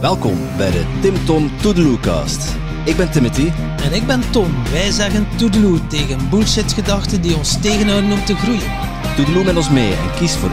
Welkom 0.00 0.56
bij 0.56 0.70
de 0.70 0.98
Tim 1.02 1.24
Tom 1.24 1.58
Toedeloecast. 1.60 2.54
Ik 2.84 2.96
ben 2.96 3.10
Timothy. 3.10 3.48
En 3.82 3.92
ik 3.92 4.06
ben 4.06 4.30
Tom. 4.30 4.64
Wij 4.70 4.90
zeggen 4.90 5.36
toedeloe 5.36 5.86
tegen 5.86 6.30
bullshit-gedachten 6.30 7.22
die 7.22 7.36
ons 7.36 7.60
tegenhouden 7.60 8.12
om 8.12 8.24
te 8.24 8.34
groeien. 8.34 8.70
Toedeloe 9.16 9.44
met 9.44 9.56
ons 9.56 9.70
mee 9.70 9.92
en 9.94 10.14
kies 10.14 10.32
voor 10.36 10.50
1% 10.50 10.52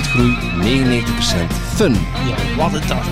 groei, 0.00 0.36
99% 0.62 1.52
fun. 1.74 1.92
Ja, 2.28 2.56
wat 2.56 2.72
het 2.72 2.88
dan. 2.88 3.02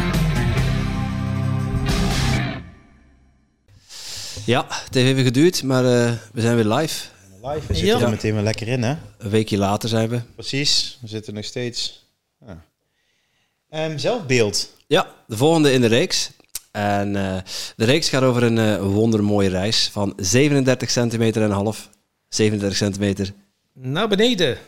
Ja, 4.46 4.66
het 4.68 4.94
heeft 4.94 5.08
even 5.08 5.24
geduurd, 5.24 5.62
maar 5.62 5.84
eh, 5.84 6.12
we 6.32 6.40
zijn 6.40 6.54
weer 6.56 6.64
live. 6.74 7.08
Live, 7.42 7.66
we 7.66 7.74
zitten 7.74 7.98
Ja. 7.98 8.04
er 8.04 8.10
meteen 8.10 8.34
weer 8.34 8.42
lekker 8.42 8.68
in, 8.68 8.82
hè? 8.82 8.96
Een 9.18 9.30
weekje 9.30 9.58
later 9.58 9.88
zijn 9.88 10.08
we. 10.08 10.20
Precies, 10.34 10.98
we 11.00 11.08
zitten 11.08 11.34
nog 11.34 11.44
steeds. 11.44 12.06
Ja. 12.46 12.64
Ehm, 13.70 13.98
zelfbeeld. 13.98 14.70
Ja, 14.92 15.14
de 15.26 15.36
volgende 15.36 15.72
in 15.72 15.80
de 15.80 15.86
reeks. 15.86 16.30
En 16.70 17.16
eh, 17.16 17.42
de 17.76 17.84
reeks 17.84 18.08
gaat 18.08 18.22
over 18.22 18.42
een 18.42 18.58
eh, 18.58 18.82
wondermooie 18.82 19.48
reis 19.48 19.88
van 19.88 20.12
37 20.16 20.90
centimeter 20.90 21.42
en 21.42 21.48
een 21.48 21.54
half. 21.54 21.90
37 22.28 22.78
centimeter 22.78 23.32
Naar 23.72 24.08
beneden. 24.08 24.58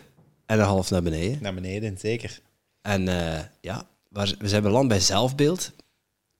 en 0.46 0.58
een 0.58 0.64
half 0.64 0.90
naar 0.90 1.02
beneden. 1.02 1.38
Naar 1.42 1.54
beneden, 1.54 1.98
zeker. 1.98 2.40
En 2.82 3.08
eh, 3.08 3.40
ja, 3.60 3.86
waar, 4.08 4.34
we 4.38 4.48
zijn 4.48 4.62
beland 4.62 4.88
bij 4.88 5.00
zelfbeeld. 5.00 5.72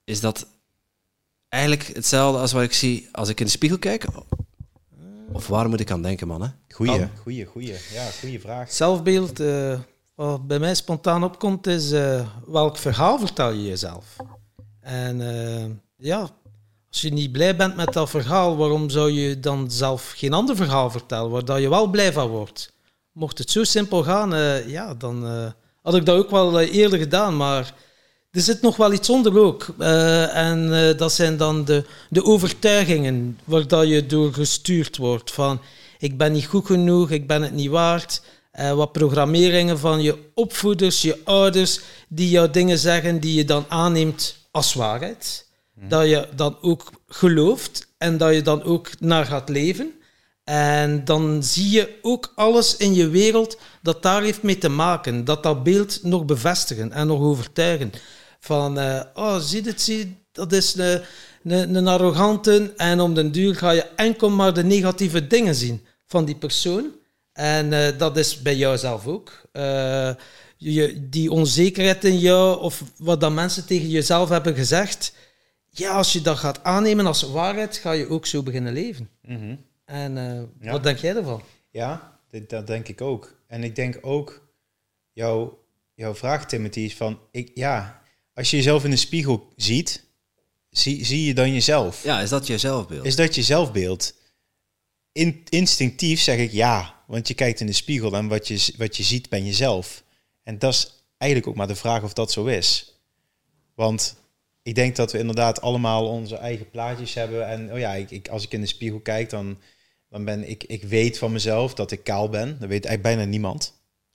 Is 0.04 0.20
dat 0.20 0.46
eigenlijk 1.48 1.86
hetzelfde 1.94 2.40
als 2.40 2.52
wat 2.52 2.62
ik 2.62 2.72
zie 2.72 3.08
als 3.12 3.28
ik 3.28 3.38
in 3.40 3.46
de 3.46 3.52
spiegel 3.52 3.78
kijk? 3.78 4.04
Of 5.32 5.46
waar 5.46 5.68
moet 5.68 5.80
ik 5.80 5.90
aan 5.90 6.02
denken, 6.02 6.26
man? 6.26 6.42
Hè? 6.42 6.48
Goeie, 6.68 6.92
Oh. 6.92 7.06
goeie, 7.22 7.44
goeie. 7.44 7.74
Ja, 7.92 8.10
goeie 8.20 8.40
vraag. 8.40 8.72
Zelfbeeld, 8.72 9.40
eh, 9.40 9.78
wat 10.14 10.46
bij 10.46 10.58
mij 10.58 10.74
spontaan 10.74 11.24
opkomt, 11.24 11.66
is 11.66 11.92
eh, 11.92 12.26
welk 12.46 12.76
verhaal 12.76 13.18
vertel 13.18 13.50
je 13.50 13.62
jezelf? 13.62 14.16
En 14.80 15.20
eh, 15.20 15.64
ja, 15.96 16.30
als 16.90 17.00
je 17.00 17.12
niet 17.12 17.32
blij 17.32 17.56
bent 17.56 17.76
met 17.76 17.92
dat 17.92 18.10
verhaal, 18.10 18.56
waarom 18.56 18.90
zou 18.90 19.10
je 19.10 19.40
dan 19.40 19.70
zelf 19.70 20.12
geen 20.16 20.32
ander 20.32 20.56
verhaal 20.56 20.90
vertellen 20.90 21.30
waar 21.30 21.44
dat 21.44 21.60
je 21.60 21.68
wel 21.68 21.86
blij 21.86 22.12
van 22.12 22.28
wordt? 22.28 22.72
Mocht 23.12 23.38
het 23.38 23.50
zo 23.50 23.64
simpel 23.64 24.02
gaan, 24.02 24.34
eh, 24.34 24.68
ja, 24.68 24.94
dan 24.94 25.24
had 25.82 25.94
ik 25.94 26.06
dat 26.06 26.16
ook 26.16 26.30
wel 26.30 26.60
eerder 26.60 26.98
gedaan, 26.98 27.36
maar 27.36 27.74
er 28.30 28.40
zit 28.40 28.62
nog 28.62 28.76
wel 28.76 28.92
iets 28.92 29.10
onder 29.10 29.38
ook. 29.38 29.66
En 30.32 30.70
dat 30.96 31.12
zijn 31.12 31.36
dan 31.36 31.64
de, 31.64 31.84
de 32.10 32.24
overtuigingen 32.24 33.38
waar 33.44 33.68
dat 33.68 33.88
je 33.88 34.06
door 34.06 34.32
gestuurd 34.32 34.96
wordt. 34.96 35.30
Van 35.30 35.60
ik 35.98 36.18
ben 36.18 36.32
niet 36.32 36.46
goed 36.46 36.66
genoeg, 36.66 37.10
ik 37.10 37.26
ben 37.26 37.42
het 37.42 37.52
niet 37.52 37.70
waard. 37.70 38.22
Eh, 38.54 38.72
wat 38.72 38.92
programmeringen 38.92 39.78
van 39.78 40.02
je 40.02 40.30
opvoeders, 40.34 41.02
je 41.02 41.20
ouders, 41.24 41.80
die 42.08 42.30
jou 42.30 42.50
dingen 42.50 42.78
zeggen 42.78 43.20
die 43.20 43.34
je 43.34 43.44
dan 43.44 43.64
aanneemt 43.68 44.36
als 44.50 44.74
waarheid. 44.74 45.48
Dat 45.88 46.08
je 46.08 46.28
dan 46.36 46.56
ook 46.60 46.90
gelooft 47.06 47.86
en 47.98 48.16
dat 48.18 48.34
je 48.34 48.42
dan 48.42 48.62
ook 48.62 49.00
naar 49.00 49.26
gaat 49.26 49.48
leven. 49.48 49.92
En 50.44 51.04
dan 51.04 51.42
zie 51.42 51.70
je 51.70 51.98
ook 52.02 52.32
alles 52.34 52.76
in 52.76 52.94
je 52.94 53.08
wereld 53.08 53.58
dat 53.82 54.02
daar 54.02 54.22
heeft 54.22 54.42
mee 54.42 54.58
te 54.58 54.68
maken. 54.68 55.24
Dat 55.24 55.42
dat 55.42 55.62
beeld 55.62 56.02
nog 56.02 56.24
bevestigen 56.24 56.92
en 56.92 57.06
nog 57.06 57.20
overtuigen. 57.20 57.92
Van, 58.40 58.78
eh, 58.78 59.00
oh, 59.14 59.36
zie 59.36 59.62
dit, 59.62 59.80
zie, 59.80 60.16
dat 60.32 60.52
is 60.52 60.74
een, 60.74 61.02
een, 61.44 61.74
een 61.74 61.88
arrogante. 61.88 62.72
En 62.76 63.00
om 63.00 63.14
den 63.14 63.32
duur 63.32 63.56
ga 63.56 63.70
je 63.70 63.86
enkel 63.96 64.30
maar 64.30 64.54
de 64.54 64.64
negatieve 64.64 65.26
dingen 65.26 65.54
zien 65.54 65.86
van 66.06 66.24
die 66.24 66.36
persoon. 66.36 67.02
En 67.34 67.72
eh, 67.72 67.98
dat 67.98 68.16
is 68.16 68.42
bij 68.42 68.56
jou 68.56 68.78
zelf 68.78 69.06
ook. 69.06 69.42
Eh, 69.52 70.10
je, 70.56 71.08
die 71.08 71.30
onzekerheid 71.30 72.04
in 72.04 72.18
jou, 72.18 72.60
of 72.60 72.82
wat 72.98 73.20
dan 73.20 73.34
mensen 73.34 73.66
tegen 73.66 73.88
jezelf 73.88 74.28
hebben 74.28 74.54
gezegd. 74.54 75.14
Ja, 75.70 75.90
als 75.92 76.12
je 76.12 76.20
dat 76.20 76.36
gaat 76.38 76.64
aannemen 76.64 77.06
als 77.06 77.22
waarheid, 77.22 77.76
ga 77.76 77.92
je 77.92 78.08
ook 78.08 78.26
zo 78.26 78.42
beginnen 78.42 78.72
leven. 78.72 79.08
Mhm. 79.22 79.56
En 79.84 80.18
eh, 80.18 80.42
Ja. 80.60 80.72
wat 80.72 80.82
denk 80.82 80.98
jij 80.98 81.16
ervan? 81.16 81.42
Ja, 81.70 82.18
dit, 82.28 82.50
dat 82.50 82.66
denk 82.66 82.88
ik 82.88 83.00
ook. 83.00 83.34
En 83.46 83.64
ik 83.64 83.76
denk 83.76 83.98
ook, 84.00 84.48
jouw, 85.12 85.58
jouw 85.94 86.14
vraag, 86.14 86.46
Timothy, 86.46 86.80
is 86.80 86.96
van... 86.96 87.18
Ik, 87.30 87.50
ja, 87.54 88.02
als 88.34 88.50
je 88.50 88.56
jezelf 88.56 88.84
in 88.84 88.90
de 88.90 88.96
spiegel 88.96 89.52
ziet, 89.56 90.04
zie, 90.70 91.04
zie 91.04 91.26
je 91.26 91.34
dan 91.34 91.52
jezelf? 91.52 92.02
Ja, 92.04 92.20
is 92.20 92.28
dat 92.28 92.46
je 92.46 92.58
zelfbeeld? 92.58 93.06
Is 93.06 93.16
dat 93.16 93.34
je 93.34 93.42
zelfbeeld? 93.42 94.14
In, 95.14 95.42
instinctief 95.48 96.20
zeg 96.20 96.38
ik 96.38 96.52
ja, 96.52 96.94
want 97.06 97.28
je 97.28 97.34
kijkt 97.34 97.60
in 97.60 97.66
de 97.66 97.72
spiegel 97.72 98.14
en 98.14 98.28
wat 98.28 98.48
je, 98.48 98.74
wat 98.76 98.96
je 98.96 99.02
ziet 99.02 99.28
ben 99.28 99.44
jezelf. 99.44 100.02
En 100.42 100.58
dat 100.58 100.72
is 100.72 101.04
eigenlijk 101.18 101.50
ook 101.50 101.56
maar 101.58 101.66
de 101.68 101.74
vraag 101.76 102.02
of 102.02 102.12
dat 102.12 102.32
zo 102.32 102.44
is. 102.44 102.94
Want 103.74 104.16
ik 104.62 104.74
denk 104.74 104.96
dat 104.96 105.12
we 105.12 105.18
inderdaad 105.18 105.60
allemaal 105.60 106.08
onze 106.08 106.36
eigen 106.36 106.70
plaatjes 106.70 107.14
hebben. 107.14 107.48
En 107.48 107.72
oh 107.72 107.78
ja, 107.78 107.94
ik, 107.94 108.10
ik, 108.10 108.28
als 108.28 108.44
ik 108.44 108.52
in 108.52 108.60
de 108.60 108.66
spiegel 108.66 109.00
kijk, 109.00 109.30
dan, 109.30 109.58
dan 110.08 110.24
ben 110.24 110.48
ik, 110.48 110.64
ik 110.64 110.82
weet 110.82 111.18
van 111.18 111.32
mezelf 111.32 111.74
dat 111.74 111.90
ik 111.90 112.04
kaal 112.04 112.28
ben. 112.28 112.48
Dat 112.60 112.68
weet 112.68 112.84
eigenlijk 112.84 113.02
bijna 113.02 113.30
niemand. 113.30 113.72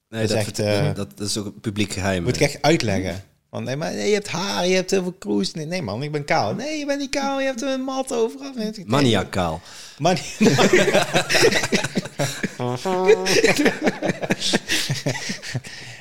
nee, 0.10 0.22
dat 0.22 0.30
dat, 0.30 0.40
is 0.40 0.46
echt, 0.46 0.56
vert- 0.56 0.88
eh, 0.90 0.96
dat, 0.96 1.18
dat 1.18 1.28
is 1.28 1.38
ook 1.38 1.46
een 1.46 1.60
publiek 1.60 1.92
geheim. 1.94 2.24
Moet 2.24 2.36
ik 2.36 2.42
echt 2.42 2.62
uitleggen. 2.62 3.24
Want 3.50 3.66
nee, 3.66 3.76
maar 3.76 3.94
nee, 3.94 4.08
je 4.08 4.14
hebt 4.14 4.28
haar, 4.28 4.68
je 4.68 4.76
hebt 4.76 4.92
heel 4.92 5.04
veel 5.04 5.16
kroes. 5.20 5.54
Nee, 5.54 5.66
nee 5.66 5.82
man, 5.82 6.04
ik 6.04 6.12
ben 6.12 6.26
kaal. 6.26 6.54
Nee, 6.54 6.78
je 6.78 6.86
bent 6.86 7.00
niet 7.00 7.10
kaal, 7.10 7.40
je 7.40 7.46
hebt 7.46 7.62
een 7.62 7.82
mat 7.82 8.14
overal. 8.14 8.54
Nee, 8.54 8.84
Maniacaal. 8.86 9.62
Maar 9.98 10.22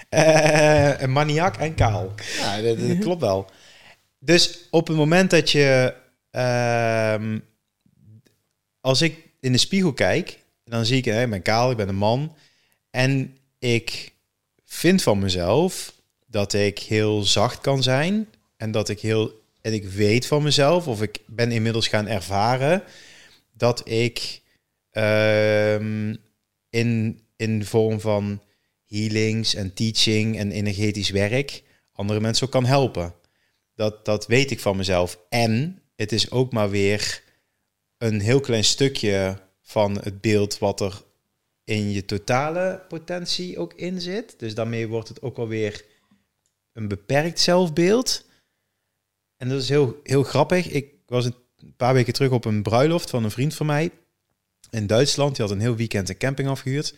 Eh, 0.09 1.01
een 1.01 1.13
maniak 1.13 1.57
en 1.57 1.75
kaal. 1.75 2.15
Ja, 2.39 2.61
dat, 2.61 2.89
dat 2.89 2.99
klopt 3.05 3.21
wel. 3.21 3.51
Dus 4.19 4.59
op 4.71 4.87
het 4.89 4.97
moment 4.97 5.31
dat 5.31 5.51
je... 5.51 5.95
ehm, 6.31 7.39
als 8.81 9.03
ik 9.03 9.17
in 9.41 9.53
de 9.53 9.59
spiegel 9.59 9.93
kijk, 9.93 10.39
dan 10.65 10.85
zie 10.85 10.97
ik, 10.97 11.05
hè, 11.05 11.23
ik 11.23 11.31
ben 11.31 11.43
kaal, 11.43 11.71
ik 11.71 11.77
ben 11.77 11.89
een 11.89 11.95
man. 11.95 12.35
En 12.91 13.37
ik 13.59 14.13
vind 14.65 15.03
van 15.03 15.19
mezelf 15.19 15.93
dat 16.31 16.53
ik 16.53 16.79
heel 16.79 17.23
zacht 17.23 17.61
kan 17.61 17.83
zijn. 17.83 18.29
En 18.57 18.71
dat 18.71 18.89
ik 18.89 19.01
heel... 19.01 19.47
En 19.61 19.73
ik 19.73 19.85
weet 19.85 20.27
van 20.27 20.43
mezelf, 20.43 20.87
of 20.87 21.03
ik 21.03 21.21
ben 21.27 21.53
inmiddels 21.53 21.89
gaan 21.89 22.07
ervaren 22.07 22.83
dat 23.53 23.89
ik 23.89 24.43
ehm, 24.91 26.15
in, 26.71 27.21
in 27.37 27.65
vorm 27.65 28.01
van 28.01 28.43
healings 28.87 29.55
en 29.55 29.75
teaching 29.75 30.39
en 30.39 30.51
energetisch 30.51 31.11
werk 31.11 31.63
andere 31.99 32.21
mensen 32.21 32.47
ook 32.47 32.53
kan 32.53 32.65
helpen. 32.65 33.15
Dat, 33.75 34.05
dat 34.05 34.27
weet 34.27 34.51
ik 34.51 34.61
van 34.61 34.77
mezelf. 34.77 35.19
En 35.29 35.83
het 35.97 36.13
is 36.13 36.31
ook 36.31 36.53
maar 36.53 36.71
weer 36.71 37.23
een 37.99 38.21
heel 38.21 38.41
klein 38.41 38.65
stukje 38.65 39.39
van 39.63 39.99
het 40.03 40.21
beeld 40.21 40.59
wat 40.59 40.81
er 40.81 41.03
in 41.65 41.91
je 41.91 42.05
totale 42.05 42.85
potentie 42.89 43.59
ook 43.59 43.75
in 43.75 44.01
zit. 44.01 44.35
Dus 44.39 44.55
daarmee 44.55 44.89
wordt 44.89 45.09
het 45.09 45.23
ook 45.23 45.39
alweer 45.39 45.85
een 46.79 46.89
beperkt 46.89 47.41
zelfbeeld. 47.41 48.25
En 49.37 49.49
dat 49.49 49.63
is 49.63 49.69
heel, 49.69 50.01
heel 50.03 50.23
grappig. 50.23 50.69
Ik 50.69 50.87
was 51.07 51.25
een 51.25 51.35
paar 51.77 51.95
weken 51.95 52.13
terug 52.13 52.31
op 52.31 52.45
een 52.45 52.63
bruiloft 52.63 53.11
van 53.11 53.25
een 53.25 53.31
vriend 53.31 53.55
van 53.55 53.67
mij 53.67 53.91
in 54.71 54.87
Duitsland. 54.87 55.37
Die 55.37 55.45
had 55.45 55.55
een 55.55 55.61
heel 55.61 55.77
weekend 55.77 56.09
een 56.09 56.17
camping 56.17 56.49
afgehuurd. 56.49 56.95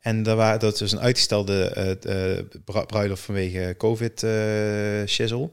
En 0.00 0.22
daar 0.22 0.36
waren, 0.36 0.60
dat 0.60 0.80
is 0.80 0.92
een 0.92 1.00
uitgestelde 1.00 1.64
eh, 1.68 2.36
eh, 2.38 2.44
bru- 2.64 2.86
bruiloft 2.86 3.22
vanwege 3.22 3.74
covid-shizzle. 3.78 5.48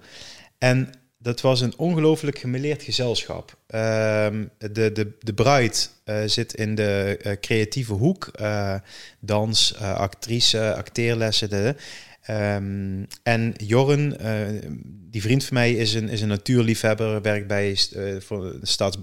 en 0.58 0.90
dat 1.18 1.42
was 1.42 1.62
een 1.62 1.78
ongelooflijk 1.78 2.40
gemeleerd 2.40 2.84
gezelschap. 2.84 3.58
Ehm, 3.68 4.46
de, 4.58 4.92
de, 4.92 5.12
de 5.20 5.34
bruid 5.34 5.92
eh, 6.03 6.24
zit 6.26 6.53
in 6.53 6.76
de 6.76 7.18
eh, 7.22 7.40
creatieve 7.40 7.94
hoek. 7.94 8.28
eh, 8.28 8.76
dans, 9.20 9.74
eh, 9.74 9.96
actrice, 9.96 10.74
acteerlessen. 10.76 11.50
De, 11.50 11.76
Ehm, 12.22 13.04
en 13.24 13.54
Jorren, 13.58 14.20
eh, 14.20 14.70
die 15.09 15.22
vriend 15.22 15.44
van 15.46 15.54
mij, 15.54 15.74
is 15.74 15.94
een, 15.94 16.09
is 16.09 16.22
een 16.22 16.28
natuurliefhebber, 16.28 17.22
werkt 17.22 17.47
bij 17.47 17.78
eh, 17.96 18.03
voor 18.20 18.56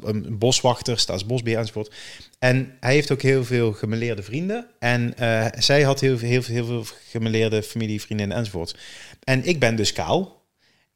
een 0.03 0.39
boswachter, 0.39 0.99
staatsbosbeheer 0.99 1.59
enzovoort. 1.59 1.95
En 2.39 2.77
hij 2.81 2.93
heeft 2.95 3.13
ook 3.13 3.23
heel 3.23 3.45
veel 3.45 3.73
gemeleerde 3.73 4.23
vrienden. 4.23 4.67
En 4.79 5.17
eh, 5.17 5.47
zij 5.59 5.83
had 5.83 6.01
heel, 6.01 6.19
veel- 6.19 6.29
heel, 6.29 6.43
heel 6.43 6.67
veel 6.67 6.85
gemeleerde 7.11 7.63
familie, 7.63 8.01
vriendinnen 8.01 8.37
enzovoort. 8.37 8.77
En 9.25 9.45
ik 9.45 9.61
ben 9.61 9.77
dus 9.77 9.93
kaal. 9.93 10.47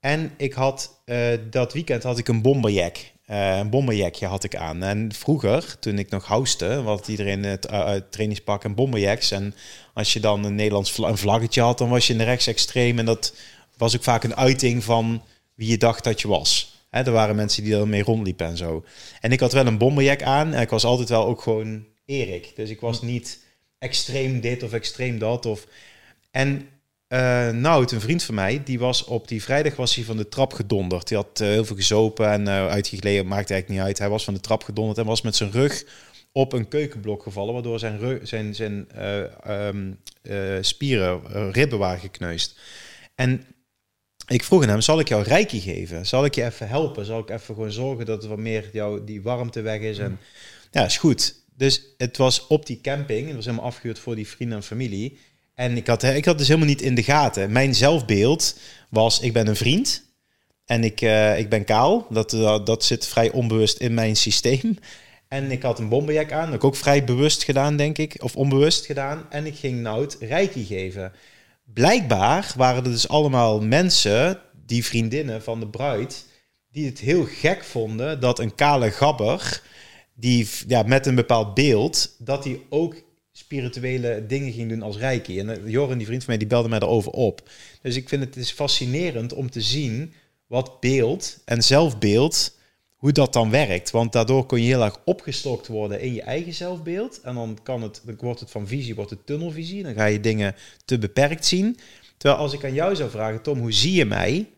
En 0.01 0.33
ik 0.37 0.53
had 0.53 1.03
dat 1.51 1.73
weekend 1.73 2.03
had 2.03 2.19
ik 2.19 2.29
een 2.29 2.43
bomberjack. 2.43 2.97
Eh, 3.33 3.59
een 3.59 3.71
bomberjackje 3.71 4.27
had 4.27 4.45
ik 4.45 4.57
aan. 4.57 4.83
En 4.83 5.13
vroeger, 5.13 5.79
toen 5.79 5.99
ik 5.99 6.11
nog 6.11 6.25
houste, 6.25 6.67
had 6.67 7.09
iedereen 7.09 7.45
het 7.45 7.71
uh, 7.71 7.95
trainingspak 8.11 8.65
en 8.65 8.75
bomberjacks. 8.75 9.31
En 9.31 9.55
als 9.95 10.13
je 10.13 10.21
dan 10.21 10.45
een 10.45 10.55
Nederlands 10.55 11.01
vlaggetje 11.13 11.61
had, 11.61 11.79
dan 11.79 11.89
was 11.89 12.07
je 12.07 12.13
in 12.13 12.19
de 12.19 12.25
rechtsextreem. 12.25 12.99
En 12.99 13.05
dat 13.05 13.35
was 13.77 13.97
ook 13.97 14.03
vaak 14.03 14.25
een 14.25 14.37
uiting 14.37 14.85
van 14.85 15.23
wie 15.55 15.69
je 15.69 15.79
dacht 15.79 16.05
dat 16.05 16.21
je 16.21 16.29
was. 16.29 16.77
Hè, 16.91 17.03
er 17.03 17.13
waren 17.13 17.37
mensen 17.37 17.65
die 17.65 17.77
ermee 17.77 18.03
rondliepen 18.03 18.47
en 18.47 18.57
zo. 18.57 18.85
En 19.21 19.33
ik 19.33 19.41
had 19.41 19.53
wel 19.53 19.67
een 19.67 19.79
bomberjack 19.79 20.23
aan. 20.23 20.55
En 20.55 20.61
ik 20.61 20.71
was 20.71 20.85
altijd 20.85 21.09
wel 21.09 21.27
ook 21.27 21.43
gewoon 21.43 21.85
Erik. 22.05 22.53
Dus 22.57 22.71
ik 22.71 22.81
was 22.81 23.03
niet 23.03 23.45
extreem 23.79 24.41
dit 24.41 24.63
of 24.63 24.73
extreem 24.73 25.19
dat. 25.19 25.47
Of... 25.47 25.67
En 26.31 26.69
uh, 27.13 27.47
een 27.47 28.01
vriend 28.01 28.23
van 28.23 28.35
mij, 28.35 28.63
die 28.65 28.79
was 28.79 29.05
op 29.05 29.29
die 29.29 29.43
vrijdag 29.43 29.77
was 29.77 29.95
hij 29.95 30.05
van 30.05 30.17
de 30.17 30.29
trap 30.29 30.53
gedonderd. 30.53 31.09
Die 31.09 31.17
had 31.17 31.41
uh, 31.41 31.49
heel 31.49 31.65
veel 31.65 31.77
gezopen 31.77 32.31
en 32.31 32.43
uh, 32.43 32.67
uitgegleden, 32.69 33.27
maakt 33.27 33.51
eigenlijk 33.51 33.69
niet 33.69 33.89
uit. 33.89 33.99
Hij 33.99 34.09
was 34.09 34.25
van 34.25 34.35
de 34.35 34.41
trap 34.41 34.63
gedonderd 34.63 34.99
en 34.99 35.05
was 35.05 35.23
met 35.23 35.37
zijn 35.37 35.51
rug 35.51 35.85
op 36.33 36.53
een 36.53 36.69
keukenblok 36.69 37.23
gevallen, 37.23 37.53
waardoor 37.53 37.79
zijn, 38.23 38.55
zijn, 38.55 38.89
um, 39.49 39.99
spieren, 40.61 41.53
ribben 41.53 41.79
waren 41.79 42.01
gekneusd. 42.01 42.59
En 43.15 43.45
ik 44.27 44.45
vroeg 44.45 44.65
hem, 44.65 44.81
zal 44.81 45.01
ik 45.01 45.09
jou 45.09 45.23
reiki 45.23 45.61
geven? 45.61 46.07
Zal 46.07 46.25
ik 46.25 46.35
je 46.35 46.45
even 46.45 46.69
helpen? 46.69 47.05
Zal 47.05 47.19
ik 47.19 47.31
even 47.31 47.55
gewoon 47.55 47.73
zorgen 47.73 48.07
dat 48.07 48.23
er 48.23 48.29
wat 48.29 48.39
meer 48.39 48.69
jou, 48.73 49.05
die 49.05 49.23
warmte 49.23 49.61
weg 49.61 49.81
is? 49.81 49.99
En 49.99 50.19
ja, 50.71 50.85
is 50.85 50.97
goed. 50.97 51.35
Dus 51.57 51.83
het 51.97 52.17
was 52.17 52.47
op 52.47 52.67
die 52.67 52.81
camping, 52.81 53.27
het 53.27 53.37
was 53.37 53.45
helemaal 53.45 53.67
afgehuurd 53.67 53.99
voor 53.99 54.15
die 54.15 54.29
vrienden 54.29 54.57
en 54.57 54.63
familie. 54.63 55.19
En 55.63 55.77
ik 55.77 55.87
had, 55.87 56.03
ik 56.03 56.25
had 56.25 56.39
dus 56.39 56.47
helemaal 56.47 56.69
niet 56.69 56.83
in 56.83 56.95
de 56.95 57.03
gaten. 57.03 57.53
Mijn 57.53 57.75
zelfbeeld 57.75 58.59
was, 58.89 59.21
ik 59.21 59.33
ben 59.33 59.47
een 59.47 59.57
vriend 59.57 60.03
en 60.65 60.85
ik, 60.85 61.01
uh, 61.01 61.39
ik 61.39 61.49
ben 61.49 61.65
kaal. 61.65 62.07
Dat, 62.11 62.31
dat, 62.31 62.67
dat 62.67 62.85
zit 62.85 63.07
vrij 63.07 63.31
onbewust 63.31 63.79
in 63.79 63.95
mijn 63.95 64.17
systeem. 64.17 64.79
En 65.29 65.51
ik 65.51 65.63
had 65.63 65.79
een 65.79 65.89
bomberjack 65.89 66.33
aan, 66.33 66.47
dat 66.47 66.55
ik 66.55 66.65
ook 66.65 66.77
vrij 66.77 67.05
bewust 67.05 67.45
gedaan, 67.45 67.77
denk 67.77 67.99
ik. 67.99 68.17
Of 68.23 68.37
onbewust 68.37 68.87
gedaan. 68.87 69.27
En 69.31 69.47
ik 69.47 69.57
ging 69.57 69.81
Nout 69.81 70.17
reiki 70.21 70.65
geven. 70.65 71.13
Blijkbaar 71.65 72.53
waren 72.57 72.85
er 72.85 72.91
dus 72.91 73.09
allemaal 73.09 73.61
mensen, 73.61 74.39
die 74.67 74.85
vriendinnen 74.85 75.43
van 75.43 75.61
de 75.61 75.69
bruid... 75.69 76.25
die 76.71 76.87
het 76.87 76.99
heel 76.99 77.25
gek 77.25 77.65
vonden 77.65 78.21
dat 78.21 78.39
een 78.39 78.55
kale 78.55 78.91
gabber... 78.91 79.63
die 80.15 80.49
ja, 80.67 80.83
met 80.83 81.07
een 81.07 81.15
bepaald 81.15 81.55
beeld, 81.55 82.17
dat 82.19 82.45
hij 82.45 82.61
ook 82.69 82.95
spirituele 83.53 84.27
dingen 84.27 84.53
ging 84.53 84.69
doen 84.69 84.83
als 84.83 84.97
reiki. 84.97 85.39
En 85.39 85.49
uh, 85.49 85.71
Joren, 85.71 85.99
die 85.99 86.07
vriend 86.07 86.25
van 86.25 86.31
mij, 86.31 86.39
die 86.39 86.49
belde 86.49 86.69
mij 86.69 86.79
daarover 86.79 87.13
op. 87.13 87.49
Dus 87.83 87.97
ik 87.97 88.09
vind 88.09 88.25
het 88.25 88.37
is 88.37 88.51
fascinerend 88.51 89.33
om 89.33 89.51
te 89.51 89.61
zien 89.61 90.13
wat 90.47 90.81
beeld 90.81 91.39
en 91.45 91.63
zelfbeeld, 91.63 92.57
hoe 92.97 93.13
dat 93.13 93.33
dan 93.33 93.51
werkt. 93.51 93.91
Want 93.91 94.13
daardoor 94.13 94.47
kun 94.47 94.61
je 94.61 94.67
heel 94.67 94.83
erg 94.83 95.01
opgestokt 95.05 95.67
worden 95.67 96.01
in 96.01 96.15
je 96.15 96.23
eigen 96.23 96.55
zelfbeeld. 96.55 97.21
En 97.21 97.35
dan, 97.35 97.59
kan 97.63 97.83
het, 97.83 98.03
dan 98.05 98.17
wordt 98.21 98.41
het 98.41 98.51
van 98.51 98.67
visie, 98.67 98.95
wordt 98.95 99.11
het 99.11 99.27
tunnelvisie. 99.27 99.83
Dan 99.83 99.95
ga 99.95 100.05
je 100.05 100.21
dingen 100.21 100.55
te 100.85 100.99
beperkt 100.99 101.47
zien. 101.47 101.79
Terwijl 102.17 102.41
als 102.41 102.53
ik 102.53 102.65
aan 102.65 102.75
jou 102.75 102.97
zou 102.97 103.11
vragen, 103.11 103.43
Tom, 103.43 103.59
hoe 103.59 103.73
zie 103.73 103.93
je 103.93 104.05
mij? 104.05 104.49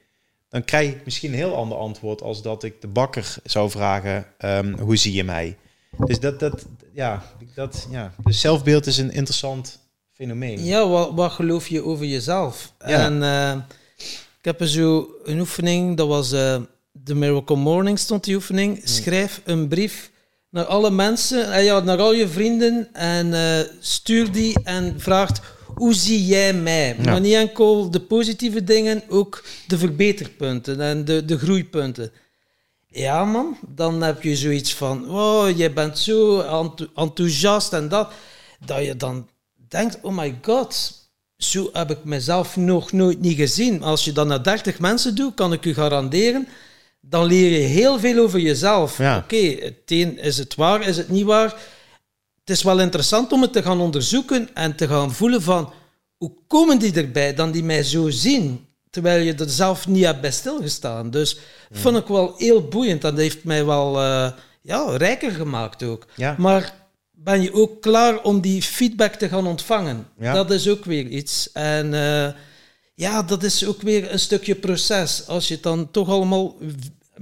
Dan 0.48 0.64
krijg 0.64 0.90
ik 0.90 1.04
misschien 1.04 1.30
een 1.30 1.38
heel 1.38 1.56
ander 1.56 1.78
antwoord 1.78 2.22
als 2.22 2.42
dat 2.42 2.62
ik 2.62 2.80
de 2.80 2.88
bakker 2.88 3.36
zou 3.44 3.70
vragen, 3.70 4.26
um, 4.44 4.78
hoe 4.78 4.94
ik 4.94 5.00
je 5.00 5.24
mij? 5.24 5.56
Dus 5.98 6.20
dat, 6.20 6.40
dat, 6.40 6.64
ja, 6.92 7.22
dat, 7.54 7.86
ja. 7.90 8.14
Dus 8.24 8.40
zelfbeeld 8.40 8.86
is 8.86 8.98
een 8.98 9.12
interessant 9.12 9.78
fenomeen. 10.12 10.64
Ja, 10.64 10.88
wat, 10.88 11.10
wat 11.14 11.32
geloof 11.32 11.68
je 11.68 11.84
over 11.84 12.06
jezelf? 12.06 12.72
Ja. 12.78 13.04
En 13.04 13.22
uh, 13.22 13.62
ik 14.38 14.44
heb 14.44 14.62
zo 14.66 15.08
een 15.24 15.40
oefening, 15.40 15.96
dat 15.96 16.08
was 16.08 16.32
uh, 16.32 16.56
de 16.92 17.14
Miracle 17.14 17.56
Morning 17.56 17.98
stond 17.98 18.24
die 18.24 18.34
oefening. 18.34 18.80
Schrijf 18.84 19.40
een 19.44 19.68
brief 19.68 20.10
naar 20.50 20.64
alle 20.64 20.90
mensen, 20.90 21.52
en 21.52 21.64
ja, 21.64 21.80
naar 21.80 21.98
al 21.98 22.14
je 22.14 22.28
vrienden 22.28 22.88
en 22.92 23.26
uh, 23.26 23.58
stuur 23.80 24.32
die 24.32 24.60
en 24.64 25.00
vraagt 25.00 25.40
hoe 25.74 25.94
zie 25.94 26.26
jij 26.26 26.54
mij? 26.54 26.96
Ja. 26.98 27.10
Maar 27.10 27.20
niet 27.20 27.34
enkel 27.34 27.90
de 27.90 28.00
positieve 28.00 28.64
dingen, 28.64 29.02
ook 29.08 29.44
de 29.66 29.78
verbeterpunten 29.78 30.80
en 30.80 31.04
de, 31.04 31.24
de 31.24 31.38
groeipunten. 31.38 32.12
Ja, 32.96 33.24
man, 33.24 33.56
dan 33.68 34.02
heb 34.02 34.22
je 34.22 34.36
zoiets 34.36 34.74
van: 34.74 35.10
oh, 35.10 35.56
je 35.56 35.70
bent 35.70 35.98
zo 35.98 36.40
enthousiast 36.94 37.72
en 37.72 37.88
dat. 37.88 38.12
Dat 38.64 38.84
je 38.84 38.96
dan 38.96 39.28
denkt: 39.68 39.98
oh 40.02 40.16
my 40.16 40.38
god, 40.42 40.92
zo 41.36 41.70
heb 41.72 41.90
ik 41.90 42.04
mezelf 42.04 42.56
nog 42.56 42.92
nooit 42.92 43.20
niet 43.20 43.36
gezien. 43.36 43.82
Als 43.82 44.04
je 44.04 44.12
dat 44.12 44.26
naar 44.26 44.42
30 44.42 44.78
mensen 44.78 45.14
doet, 45.14 45.34
kan 45.34 45.52
ik 45.52 45.64
u 45.64 45.74
garanderen, 45.74 46.48
dan 47.00 47.24
leer 47.24 47.50
je 47.50 47.66
heel 47.66 47.98
veel 47.98 48.22
over 48.22 48.40
jezelf. 48.40 48.98
Ja. 48.98 49.16
Oké, 49.16 49.34
okay, 49.34 49.58
het 49.62 49.82
een 49.86 50.18
is 50.18 50.38
het 50.38 50.54
waar, 50.54 50.86
is 50.86 50.96
het 50.96 51.08
niet 51.08 51.24
waar. 51.24 51.54
Het 52.40 52.56
is 52.56 52.62
wel 52.62 52.80
interessant 52.80 53.32
om 53.32 53.42
het 53.42 53.52
te 53.52 53.62
gaan 53.62 53.80
onderzoeken 53.80 54.54
en 54.54 54.76
te 54.76 54.88
gaan 54.88 55.12
voelen 55.12 55.42
van 55.42 55.72
hoe 56.16 56.32
komen 56.46 56.78
die 56.78 56.94
erbij 56.94 57.34
dan 57.34 57.50
die 57.50 57.64
mij 57.64 57.82
zo 57.82 58.10
zien? 58.10 58.66
Terwijl 58.94 59.24
je 59.24 59.34
er 59.34 59.50
zelf 59.50 59.88
niet 59.88 60.04
hebt 60.04 60.20
bij 60.20 60.32
stilgestaan. 60.32 61.10
Dus 61.10 61.34
dat 61.68 61.78
vond 61.78 61.96
ik 61.96 62.06
wel 62.06 62.34
heel 62.36 62.68
boeiend. 62.68 63.04
En 63.04 63.10
dat 63.10 63.18
heeft 63.18 63.44
mij 63.44 63.64
wel 63.64 64.02
uh, 64.02 64.30
ja, 64.62 64.96
rijker 64.96 65.30
gemaakt 65.30 65.82
ook. 65.82 66.06
Ja. 66.16 66.34
Maar 66.38 66.74
ben 67.10 67.42
je 67.42 67.52
ook 67.52 67.82
klaar 67.82 68.22
om 68.22 68.40
die 68.40 68.62
feedback 68.62 69.14
te 69.14 69.28
gaan 69.28 69.46
ontvangen? 69.46 70.06
Ja. 70.18 70.32
Dat 70.32 70.50
is 70.50 70.68
ook 70.68 70.84
weer 70.84 71.06
iets. 71.06 71.52
En 71.52 71.92
uh, 71.92 72.28
ja, 72.94 73.22
dat 73.22 73.42
is 73.42 73.66
ook 73.66 73.82
weer 73.82 74.12
een 74.12 74.18
stukje 74.18 74.54
proces. 74.54 75.26
Als 75.26 75.48
je 75.48 75.54
het 75.54 75.62
dan 75.62 75.90
toch 75.90 76.08
allemaal 76.08 76.56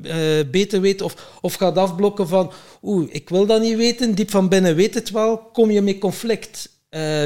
uh, 0.02 0.14
beter 0.50 0.80
weet 0.80 1.02
of, 1.02 1.14
of 1.40 1.54
gaat 1.54 1.76
afblokken 1.76 2.28
van 2.28 2.52
oeh, 2.82 3.08
ik 3.10 3.28
wil 3.28 3.46
dat 3.46 3.60
niet 3.60 3.76
weten, 3.76 4.14
diep 4.14 4.30
van 4.30 4.48
binnen 4.48 4.74
weet 4.74 4.94
het 4.94 5.10
wel, 5.10 5.38
kom 5.38 5.70
je 5.70 5.82
met 5.82 5.98
conflict 5.98 6.68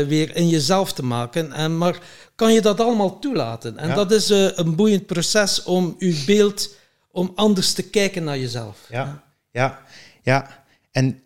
weer 0.07 0.37
in 0.37 0.49
jezelf 0.49 0.93
te 0.93 1.05
maken. 1.05 1.53
En, 1.53 1.79
maar 1.79 2.01
kan 2.35 2.53
je 2.53 2.61
dat 2.61 2.81
allemaal 2.81 3.19
toelaten. 3.19 3.79
En 3.79 3.89
Ja. 3.89 3.95
dat 3.95 4.13
is 4.13 4.31
eh, 4.31 4.49
een 4.55 4.75
boeiend 4.75 5.07
proces 5.07 5.63
om 5.63 5.97
je 5.99 6.23
beeld, 6.27 6.75
om 7.11 7.33
anders 7.35 7.73
te 7.73 7.91
kijken 7.91 8.25
naar 8.25 8.39
jezelf. 8.39 8.87
Ja, 8.89 9.23
ja, 9.51 9.83
ja. 10.23 10.65
En 10.93 11.21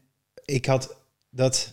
ik 0.45 0.67
had 0.67 0.97
dat. 1.31 1.73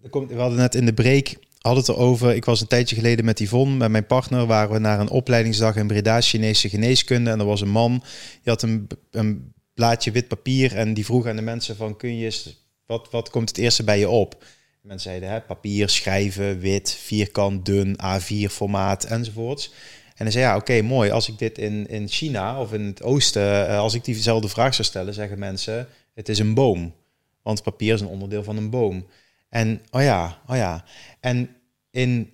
We 0.00 0.34
hadden 0.36 0.58
net 0.58 0.74
in 0.74 0.86
de 0.86 0.92
break. 0.94 1.34
Hadden 1.58 1.84
het 1.84 1.92
erover. 1.96 2.34
Ik 2.34 2.44
was 2.44 2.60
een 2.60 2.66
tijdje 2.66 2.96
geleden 2.96 3.24
met 3.24 3.38
Yvonne, 3.40 3.76
met 3.76 3.90
mijn 3.90 4.06
partner. 4.06 4.46
Waren 4.46 4.72
we 4.72 4.78
naar 4.78 5.00
een 5.00 5.10
opleidingsdag 5.10 5.76
in 5.76 5.86
Breda, 5.86 6.20
Chinese 6.20 6.68
geneeskunde. 6.68 7.30
En 7.30 7.38
er 7.40 7.46
was 7.46 7.60
een 7.60 7.68
man. 7.68 7.92
Die 8.32 8.52
had 8.52 8.62
een, 8.62 8.88
een 9.10 9.52
blaadje 9.74 10.10
wit 10.10 10.28
papier. 10.28 10.76
En 10.76 10.94
die 10.94 11.04
vroeg 11.04 11.26
aan 11.26 11.36
de 11.36 11.42
mensen: 11.42 11.76
van, 11.76 11.96
Kun 11.96 12.16
je 12.16 12.24
eens. 12.24 12.60
Wat, 12.86 13.08
wat 13.10 13.30
komt 13.30 13.48
het 13.48 13.58
eerste 13.58 13.84
bij 13.84 13.98
je 13.98 14.08
op? 14.08 14.44
Mensen 14.82 15.10
zeiden: 15.10 15.30
hè, 15.30 15.40
papier, 15.40 15.88
schrijven, 15.88 16.58
wit, 16.58 16.94
vierkant, 16.94 17.66
dun, 17.66 17.96
A4 17.96 18.50
formaat 18.50 19.04
enzovoorts. 19.04 19.72
En 20.16 20.24
hij 20.24 20.30
zei, 20.30 20.44
ja, 20.44 20.56
oké, 20.56 20.82
mooi. 20.82 21.10
Als 21.10 21.28
ik 21.28 21.38
dit 21.38 21.58
in, 21.58 21.86
in 21.86 22.08
China 22.08 22.60
of 22.60 22.72
in 22.72 22.84
het 22.84 23.02
oosten, 23.02 23.68
eh, 23.68 23.78
als 23.78 23.94
ik 23.94 24.04
diezelfde 24.04 24.48
vraag 24.48 24.74
zou 24.74 24.88
stellen, 24.88 25.14
zeggen 25.14 25.38
mensen, 25.38 25.88
het 26.14 26.28
is 26.28 26.38
een 26.38 26.54
boom. 26.54 26.94
Want 27.42 27.62
papier 27.62 27.94
is 27.94 28.00
een 28.00 28.06
onderdeel 28.06 28.42
van 28.42 28.56
een 28.56 28.70
boom. 28.70 29.06
En, 29.48 29.82
oh 29.90 30.02
ja, 30.02 30.42
oh 30.46 30.56
ja. 30.56 30.84
En 31.20 31.56
in, 31.90 32.32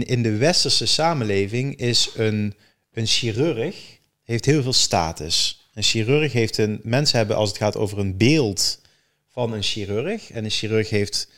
in 0.00 0.22
de 0.22 0.36
westerse 0.36 0.86
samenleving 0.86 1.76
is 1.76 2.10
een, 2.16 2.54
een 2.92 3.06
chirurg, 3.06 3.98
heeft 4.22 4.44
heel 4.44 4.62
veel 4.62 4.72
status. 4.72 5.68
Een 5.74 5.82
chirurg 5.82 6.32
heeft 6.32 6.58
een, 6.58 6.80
mensen 6.82 7.18
hebben 7.18 7.36
als 7.36 7.48
het 7.48 7.58
gaat 7.58 7.76
over 7.76 7.98
een 7.98 8.16
beeld 8.16 8.80
van 9.28 9.52
een 9.52 9.62
chirurg. 9.62 10.30
En 10.30 10.44
een 10.44 10.50
chirurg 10.50 10.90
heeft 10.90 11.28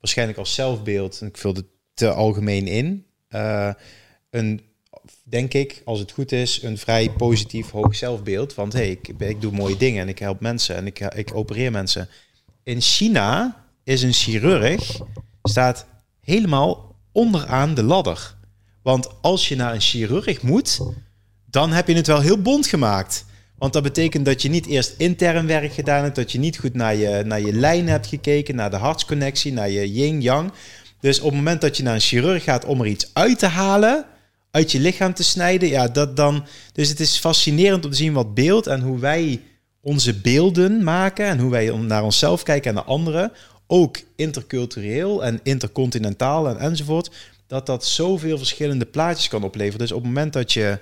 waarschijnlijk 0.00 0.38
als 0.38 0.54
zelfbeeld, 0.54 1.20
en 1.20 1.26
ik 1.26 1.36
vul 1.36 1.54
het 1.54 1.66
te 1.94 2.12
algemeen 2.12 2.66
in, 2.66 3.06
eh, 3.28 3.74
een 4.30 4.60
denk 5.22 5.54
ik, 5.54 5.82
als 5.84 5.98
het 5.98 6.12
goed 6.12 6.32
is, 6.32 6.62
een 6.62 6.78
vrij 6.78 7.10
positief 7.10 7.70
hoog 7.70 7.94
zelfbeeld. 7.94 8.54
Want 8.54 8.72
hey, 8.72 8.90
ik, 8.90 9.08
ik 9.08 9.40
doe 9.40 9.52
mooie 9.52 9.76
dingen 9.76 10.02
en 10.02 10.08
ik 10.08 10.18
help 10.18 10.40
mensen 10.40 10.76
en 10.76 10.86
ik, 10.86 11.00
ik 11.00 11.34
opereer 11.34 11.70
mensen. 11.70 12.08
In 12.62 12.80
China 12.80 13.56
is 13.84 14.02
een 14.02 14.12
chirurg 14.12 15.00
staat 15.42 15.86
helemaal 16.20 16.96
onderaan 17.12 17.74
de 17.74 17.82
ladder. 17.82 18.36
Want 18.82 19.08
als 19.20 19.48
je 19.48 19.56
naar 19.56 19.74
een 19.74 19.80
chirurg 19.80 20.42
moet, 20.42 20.80
dan 21.46 21.72
heb 21.72 21.88
je 21.88 21.94
het 21.94 22.06
wel 22.06 22.20
heel 22.20 22.42
bond 22.42 22.66
gemaakt. 22.66 23.24
Want 23.60 23.72
dat 23.72 23.82
betekent 23.82 24.24
dat 24.24 24.42
je 24.42 24.48
niet 24.48 24.66
eerst 24.66 24.94
intern 24.96 25.46
werk 25.46 25.72
gedaan 25.72 26.02
hebt, 26.02 26.16
dat 26.16 26.32
je 26.32 26.38
niet 26.38 26.58
goed 26.58 26.74
naar 26.74 26.94
je, 26.94 27.22
naar 27.24 27.40
je 27.40 27.52
lijn 27.52 27.88
hebt 27.88 28.06
gekeken, 28.06 28.54
naar 28.54 28.70
de 28.70 28.76
hartsconnectie, 28.76 29.52
naar 29.52 29.70
je 29.70 29.92
yin-yang. 29.92 30.52
Dus 31.00 31.18
op 31.18 31.24
het 31.24 31.34
moment 31.34 31.60
dat 31.60 31.76
je 31.76 31.82
naar 31.82 31.94
een 31.94 32.00
chirurg 32.00 32.44
gaat 32.44 32.64
om 32.64 32.80
er 32.80 32.86
iets 32.86 33.10
uit 33.12 33.38
te 33.38 33.46
halen, 33.46 34.04
uit 34.50 34.72
je 34.72 34.80
lichaam 34.80 35.14
te 35.14 35.22
snijden, 35.22 35.68
ja, 35.68 35.88
dat 35.88 36.16
dan. 36.16 36.46
Dus 36.72 36.88
het 36.88 37.00
is 37.00 37.16
fascinerend 37.16 37.84
om 37.84 37.90
te 37.90 37.96
zien 37.96 38.12
wat 38.12 38.34
beeld 38.34 38.66
en 38.66 38.80
hoe 38.80 38.98
wij 38.98 39.40
onze 39.80 40.14
beelden 40.14 40.84
maken 40.84 41.26
en 41.26 41.38
hoe 41.38 41.50
wij 41.50 41.70
naar 41.76 42.02
onszelf 42.02 42.42
kijken 42.42 42.68
en 42.68 42.74
naar 42.74 42.84
anderen, 42.84 43.32
ook 43.66 43.98
intercultureel 44.16 45.24
en 45.24 45.40
intercontinentaal 45.42 46.48
en 46.48 46.58
enzovoort, 46.58 47.10
dat 47.46 47.66
dat 47.66 47.84
zoveel 47.84 48.38
verschillende 48.38 48.86
plaatjes 48.86 49.28
kan 49.28 49.44
opleveren. 49.44 49.78
Dus 49.78 49.92
op 49.92 49.98
het 49.98 50.06
moment 50.06 50.32
dat 50.32 50.52
je 50.52 50.78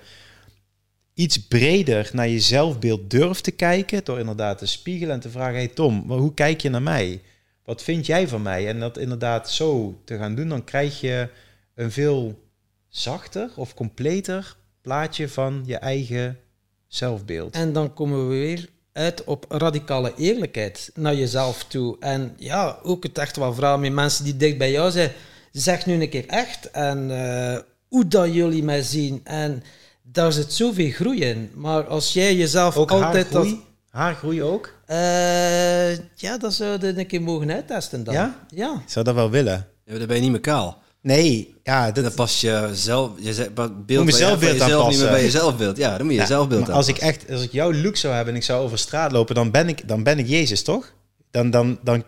iets 1.19 1.47
breder 1.47 2.11
naar 2.13 2.29
je 2.29 2.41
zelfbeeld 2.41 3.11
durft 3.11 3.45
te 3.45 3.51
kijken, 3.51 4.05
door 4.05 4.19
inderdaad 4.19 4.59
te 4.59 4.67
spiegelen 4.67 5.15
en 5.15 5.21
te 5.21 5.31
vragen, 5.31 5.55
hey 5.55 5.69
Tom, 5.69 6.11
hoe 6.11 6.35
kijk 6.35 6.61
je 6.61 6.69
naar 6.69 6.83
mij? 6.83 7.21
Wat 7.65 7.83
vind 7.83 8.07
jij 8.07 8.29
van 8.29 8.43
mij? 8.43 8.69
En 8.69 8.81
dat 8.81 8.99
inderdaad 8.99 9.51
zo 9.51 10.01
te 10.05 10.17
gaan 10.17 10.35
doen, 10.35 10.49
dan 10.49 10.65
krijg 10.65 11.01
je 11.01 11.29
een 11.75 11.91
veel 11.91 12.49
zachter 12.89 13.51
of 13.57 13.75
completer 13.75 14.57
plaatje 14.83 15.29
van 15.29 15.63
je 15.67 15.77
eigen 15.77 16.39
zelfbeeld. 16.87 17.55
En 17.55 17.73
dan 17.73 17.95
komen 17.95 18.29
we 18.29 18.35
weer 18.35 18.69
uit 18.93 19.25
op 19.25 19.45
radicale 19.49 20.13
eerlijkheid 20.17 20.91
naar 20.95 21.15
jezelf 21.15 21.65
toe. 21.65 21.97
En 22.01 22.35
ja, 22.37 22.79
ook 22.83 23.03
het 23.03 23.19
echt 23.19 23.37
wel 23.37 23.55
vragen 23.55 23.81
met 23.81 23.93
mensen 23.93 24.25
die 24.25 24.37
dicht 24.37 24.59
bij 24.59 24.71
jou 24.71 24.91
zijn. 24.91 25.11
Zeg 25.53 25.87
nu 25.87 26.03
een 26.03 26.09
keer 26.09 26.27
echt. 26.27 26.71
En 26.71 27.11
eh, 27.11 27.59
hoe 27.89 28.09
dat 28.09 28.35
jullie 28.35 28.63
mij 28.63 28.83
zien. 28.83 29.21
En 29.25 29.63
daar 30.13 30.33
zit 30.33 30.53
zoveel 30.53 30.91
groei 30.91 31.21
in. 31.21 31.51
Maar 31.55 31.85
als 31.87 32.13
jij 32.13 32.35
jezelf 32.37 32.77
Ook 32.77 32.91
altijd... 32.91 33.15
haargroei? 33.33 33.51
Dat, 33.51 33.67
Haargroei 33.91 34.43
ook? 34.43 34.73
Eh, 34.87 35.97
ja, 36.15 36.39
dat 36.39 36.55
zouden 36.55 36.95
we 36.95 37.01
een 37.01 37.07
keer 37.07 37.23
mogen 37.23 37.51
uittesten 37.51 38.05
dan. 38.05 38.15
Ja? 38.15 38.47
Ja. 38.55 38.73
Ik 38.85 38.91
zou 38.91 39.05
dat 39.05 39.15
wel 39.15 39.31
willen. 39.31 39.67
Ja, 39.85 39.99
dan 39.99 40.07
ben 40.07 40.17
je 40.17 40.23
niet 40.23 40.31
meer 40.31 40.41
kaal. 40.41 40.83
Nee, 41.03 41.55
ja, 41.63 41.91
Dan 41.91 42.15
past 42.15 42.41
je 42.41 42.71
zelf, 42.73 43.11
je 43.21 43.51
beeld 43.87 44.05
Moet 44.05 44.13
je- 44.13 44.19
zelfbeeld 44.19 44.53
jezelf 44.53 44.59
niet 44.59 44.69
meer 44.69 44.77
aanpassen. 44.79 45.11
bij 45.11 45.23
je 45.23 45.31
zelfbeeld. 45.31 45.77
Ja, 45.77 45.97
dan 45.97 46.07
moet 46.07 46.15
je 46.15 46.21
Ja, 46.21 46.27
zelfbeeld 46.27 46.67
maar 46.67 46.77
als 46.77 46.89
ik 46.89 46.95
aanpassen. 47.03 47.21
echt, 47.29 47.31
als 47.33 47.43
ik 47.43 47.53
jouw 47.53 47.73
look 47.73 47.97
zou 47.97 48.15
hebben 48.15 48.33
en 48.35 48.39
ik 48.41 48.47
zou 48.47 48.63
over 48.65 48.79
straat 48.79 49.13
lopen, 49.13 49.35
dan 49.35 49.51
ben 49.51 49.69
ik, 49.69 49.89
dan 49.89 50.03
ben 50.03 50.19
ik 50.19 50.27
Jezus, 50.29 50.63
toch? 50.63 50.93
Dan, 51.31 51.51
dan, 51.51 51.79
dan 51.83 52.05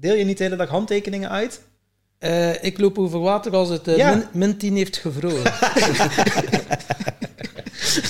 deel 0.00 0.14
je 0.14 0.24
niet 0.24 0.38
de 0.38 0.44
hele 0.44 0.56
dag 0.56 0.68
handtekeningen 0.68 1.30
uit? 1.30 1.60
Eh, 2.18 2.64
ik 2.64 2.78
loop 2.80 2.98
over 2.98 3.20
water 3.20 3.52
als 3.52 3.68
het 3.68 3.88
eh, 3.88 3.96
Ja. 3.96 4.14
min, 4.14 4.24
min 4.32 4.56
10 4.58 4.76
heeft 4.76 4.96
gevroren. 4.96 5.52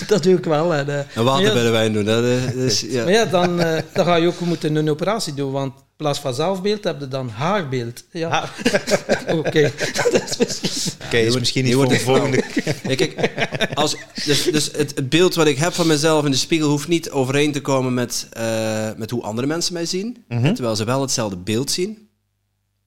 dat 0.08 0.22
doe 0.22 0.36
ik 0.38 0.44
wel. 0.44 0.74
En, 0.74 0.88
eh, 0.88 0.94
Een 1.14 1.24
water 1.24 1.42
maar 1.44 1.52
bij 1.52 1.62
ja, 1.62 1.66
de 1.66 1.70
wijn 1.70 1.92
doen. 1.92 2.04
Dat 2.04 2.24
is- 2.54 2.80
ja. 2.88 3.02
maar 3.04 3.12
ja, 3.12 3.24
dan, 3.24 3.60
eh, 3.60 3.82
dan 3.92 4.04
ga 4.04 4.14
je 4.16 4.26
ook 4.26 4.40
moeten 4.40 4.74
een 4.76 4.90
operatie 4.90 5.34
doen, 5.34 5.52
want 5.52 5.74
in 5.76 5.82
plaats 5.96 6.18
van 6.20 6.34
zelfbeeld 6.34 6.84
heb 6.84 7.00
je 7.00 7.08
dan 7.08 7.28
haarbeeld. 7.28 8.04
Ja, 8.10 8.48
oké. 9.28 9.72
Dat 10.10 10.12
is 10.22 10.36
misschien- 10.38 10.92
Oké, 11.06 11.16
is 11.16 11.38
misschien 11.38 11.64
niet 11.64 11.74
voor 11.74 11.88
de 11.88 11.94
het 11.94 12.02
volgende. 12.02 12.42
Ja, 12.88 12.94
kijk, 12.94 13.38
als, 13.74 13.96
dus, 14.24 14.42
dus 14.42 14.70
het, 14.76 15.08
beeld 15.08 15.34
wat 15.34 15.46
ik 15.46 15.58
heb 15.58 15.72
van 15.72 15.86
mezelf 15.86 16.24
in 16.24 16.30
de 16.30 16.36
spiegel 16.36 16.68
hoeft 16.68 16.88
niet 16.88 17.10
overeen 17.10 17.52
te 17.52 17.60
komen 17.60 17.94
met, 17.94 18.26
eh, 18.32 18.90
met 18.96 19.10
hoe 19.10 19.22
andere 19.22 19.46
mensen 19.46 19.72
mij 19.72 19.86
zien. 19.86 20.24
Mhm. 20.28 20.54
Terwijl 20.54 20.76
ze 20.76 20.84
wel 20.84 21.00
hetzelfde 21.00 21.36
beeld 21.36 21.70
zien. 21.70 22.08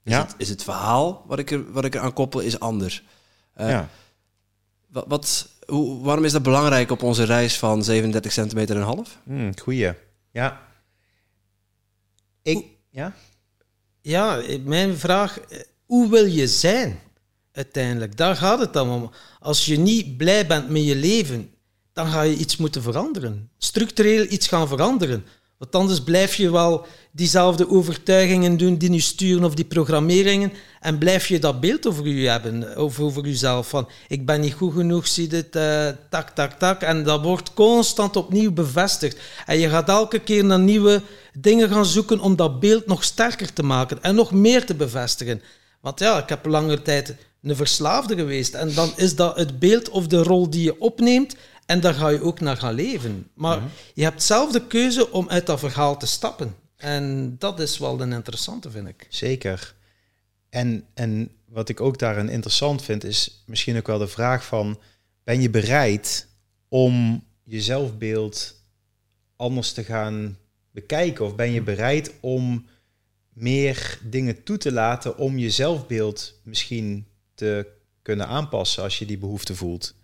Is, 0.03 0.13
Ja. 0.13 0.21
het, 0.21 0.35
is 0.37 0.49
het 0.49 0.63
verhaal 0.63 1.23
wat 1.27 1.39
ik, 1.39 1.51
er, 1.51 1.71
wat 1.71 1.85
ik 1.85 1.95
eraan 1.95 2.13
koppel 2.13 2.39
is 2.39 2.59
anders. 2.59 3.03
Eh, 3.53 3.69
ja. 3.69 3.89
Wat, 4.91 5.05
wat, 5.07 5.47
hoe, 5.67 6.03
waarom 6.03 6.25
is 6.25 6.31
dat 6.31 6.43
belangrijk 6.43 6.91
op 6.91 7.03
onze 7.03 7.23
reis 7.23 7.57
van 7.57 7.83
37 7.83 8.31
centimeter 8.31 8.75
en 8.75 8.81
een 8.81 8.87
half? 8.87 9.19
Hmm, 9.23 9.59
goeie. 9.59 9.93
Ja. 10.31 10.61
Ik, 12.41 12.65
ja? 12.89 13.13
Ja, 14.01 14.41
mijn 14.63 14.97
vraag, 14.97 15.39
eh, 15.39 15.59
hoe 15.85 16.09
wil 16.09 16.25
je 16.25 16.47
zijn 16.47 16.99
uiteindelijk? 17.51 18.17
Daar 18.17 18.35
gaat 18.35 18.59
het 18.59 18.73
dan 18.73 18.89
om. 18.89 19.11
Als 19.39 19.65
je 19.65 19.77
niet 19.77 20.17
blij 20.17 20.47
bent 20.47 20.69
met 20.69 20.85
je 20.85 20.95
leven, 20.95 21.49
dan 21.93 22.07
ga 22.07 22.21
je 22.21 22.35
iets 22.35 22.57
moeten 22.57 22.81
veranderen. 22.81 23.49
Structureel 23.57 24.25
iets 24.29 24.47
gaan 24.47 24.67
veranderen. 24.67 25.25
Want 25.57 25.75
anders 25.75 26.03
blijf 26.03 26.35
je 26.35 26.51
wel 26.51 26.85
diezelfde 27.11 27.69
overtuigingen 27.69 28.57
doen 28.57 28.77
die 28.77 28.91
je 28.91 28.99
sturen 28.99 29.43
of 29.43 29.53
die 29.53 29.65
programmeringen 29.65 30.53
en 30.79 30.97
blijf 30.97 31.27
je 31.27 31.39
dat 31.39 31.59
beeld 31.59 31.87
over 31.87 32.07
je 32.07 32.29
hebben, 32.29 32.77
of 32.77 32.99
over 32.99 33.25
jezelf 33.25 33.69
van 33.69 33.89
ik 34.07 34.25
ben 34.25 34.41
niet 34.41 34.53
goed 34.53 34.73
genoeg, 34.73 35.07
zie 35.07 35.27
dit, 35.27 35.55
eh, 35.55 35.87
tak, 36.09 36.29
tak, 36.29 36.51
tak. 36.51 36.81
En 36.81 37.03
dat 37.03 37.21
wordt 37.21 37.53
constant 37.53 38.15
opnieuw 38.15 38.51
bevestigd. 38.51 39.19
En 39.45 39.59
je 39.59 39.69
gaat 39.69 39.89
elke 39.89 40.19
keer 40.19 40.45
naar 40.45 40.59
nieuwe 40.59 41.01
dingen 41.33 41.69
gaan 41.69 41.85
zoeken 41.85 42.19
om 42.19 42.35
dat 42.35 42.59
beeld 42.59 42.85
nog 42.85 43.03
sterker 43.03 43.53
te 43.53 43.63
maken 43.63 44.03
en 44.03 44.15
nog 44.15 44.31
meer 44.31 44.65
te 44.65 44.75
bevestigen. 44.75 45.41
Want 45.81 45.99
ja, 45.99 46.21
ik 46.21 46.29
heb 46.29 46.45
lange 46.45 46.81
tijd 46.81 47.15
een 47.41 47.55
verslaafde 47.55 48.15
geweest 48.15 48.53
en 48.53 48.73
dan 48.73 48.91
is 48.95 49.15
dat 49.15 49.37
het 49.37 49.59
beeld 49.59 49.89
of 49.89 50.07
de 50.07 50.23
rol 50.23 50.49
die 50.49 50.63
je 50.63 50.79
opneemt 50.79 51.35
en 51.67 51.79
daar 51.79 51.93
ga 51.93 52.09
je 52.09 52.21
ook 52.21 52.39
naar 52.39 52.57
gaan 52.57 52.73
leven. 52.73 53.29
Maar 53.33 53.61
je 53.93 54.03
hebt 54.03 54.23
zelf 54.23 54.51
de 54.51 54.67
keuze 54.67 55.11
om 55.11 55.29
uit 55.29 55.45
dat 55.45 55.59
verhaal 55.59 55.97
te 55.97 56.07
stappen. 56.07 56.55
En 56.75 57.35
dat 57.39 57.59
is 57.59 57.77
wel 57.77 58.01
een 58.01 58.11
interessante, 58.11 58.71
vind 58.71 58.87
ik. 58.87 59.07
Zeker. 59.09 59.75
En, 60.49 60.85
en 60.93 61.31
wat 61.45 61.69
ik 61.69 61.81
ook 61.81 61.99
daarin 61.99 62.29
interessant 62.29 62.83
vind, 62.83 63.03
is 63.03 63.43
misschien 63.45 63.77
ook 63.77 63.87
wel 63.87 63.97
de 63.97 64.07
vraag 64.07 64.45
van... 64.45 64.79
ben 65.23 65.41
je 65.41 65.49
bereid 65.49 66.27
om 66.67 67.23
je 67.43 67.61
zelfbeeld 67.61 68.55
anders 69.35 69.71
te 69.71 69.83
gaan 69.83 70.37
bekijken? 70.71 71.25
Of 71.25 71.35
ben 71.35 71.51
je 71.51 71.61
bereid 71.61 72.13
om 72.19 72.65
meer 73.33 73.99
dingen 74.03 74.43
toe 74.43 74.57
te 74.57 74.71
laten 74.71 75.17
om 75.17 75.37
je 75.37 75.49
zelfbeeld 75.49 76.33
misschien 76.43 77.07
te 77.35 77.67
kunnen 78.01 78.27
aanpassen 78.27 78.83
als 78.83 78.99
je 78.99 79.05
die 79.05 79.17
behoefte 79.17 79.55
voelt? 79.55 79.95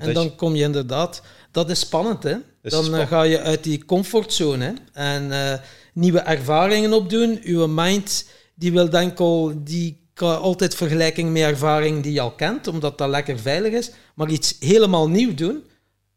En 0.00 0.14
dan 0.14 0.36
kom 0.36 0.54
je 0.54 0.62
inderdaad, 0.64 1.22
dat 1.50 1.70
is 1.70 1.80
spannend, 1.80 2.22
hè? 2.22 2.34
is 2.62 2.70
Dan 2.72 2.80
eh, 2.80 2.86
spannend. 2.86 3.08
ga 3.08 3.22
je 3.22 3.40
uit 3.40 3.64
die 3.64 3.84
comfortzone 3.84 4.64
hè? 4.64 4.72
en 4.92 5.32
eh, 5.52 5.58
nieuwe 5.94 6.18
ervaringen 6.18 6.92
opdoen. 6.92 7.40
Uw 7.42 7.66
mind 7.66 8.28
die 8.54 8.72
wil 8.72 8.90
denk 8.90 9.12
ik 9.12 9.20
al, 9.20 9.52
die 9.64 10.08
kan 10.14 10.40
altijd 10.40 10.74
vergelijking 10.74 11.32
met 11.32 11.42
ervaring 11.42 12.02
die 12.02 12.12
je 12.12 12.20
al 12.20 12.32
kent, 12.34 12.66
omdat 12.66 12.98
dat 12.98 13.08
lekker 13.10 13.38
veilig 13.38 13.72
is. 13.72 13.90
Maar 14.14 14.30
iets 14.30 14.56
helemaal 14.60 15.08
nieuw 15.08 15.34
doen, 15.34 15.64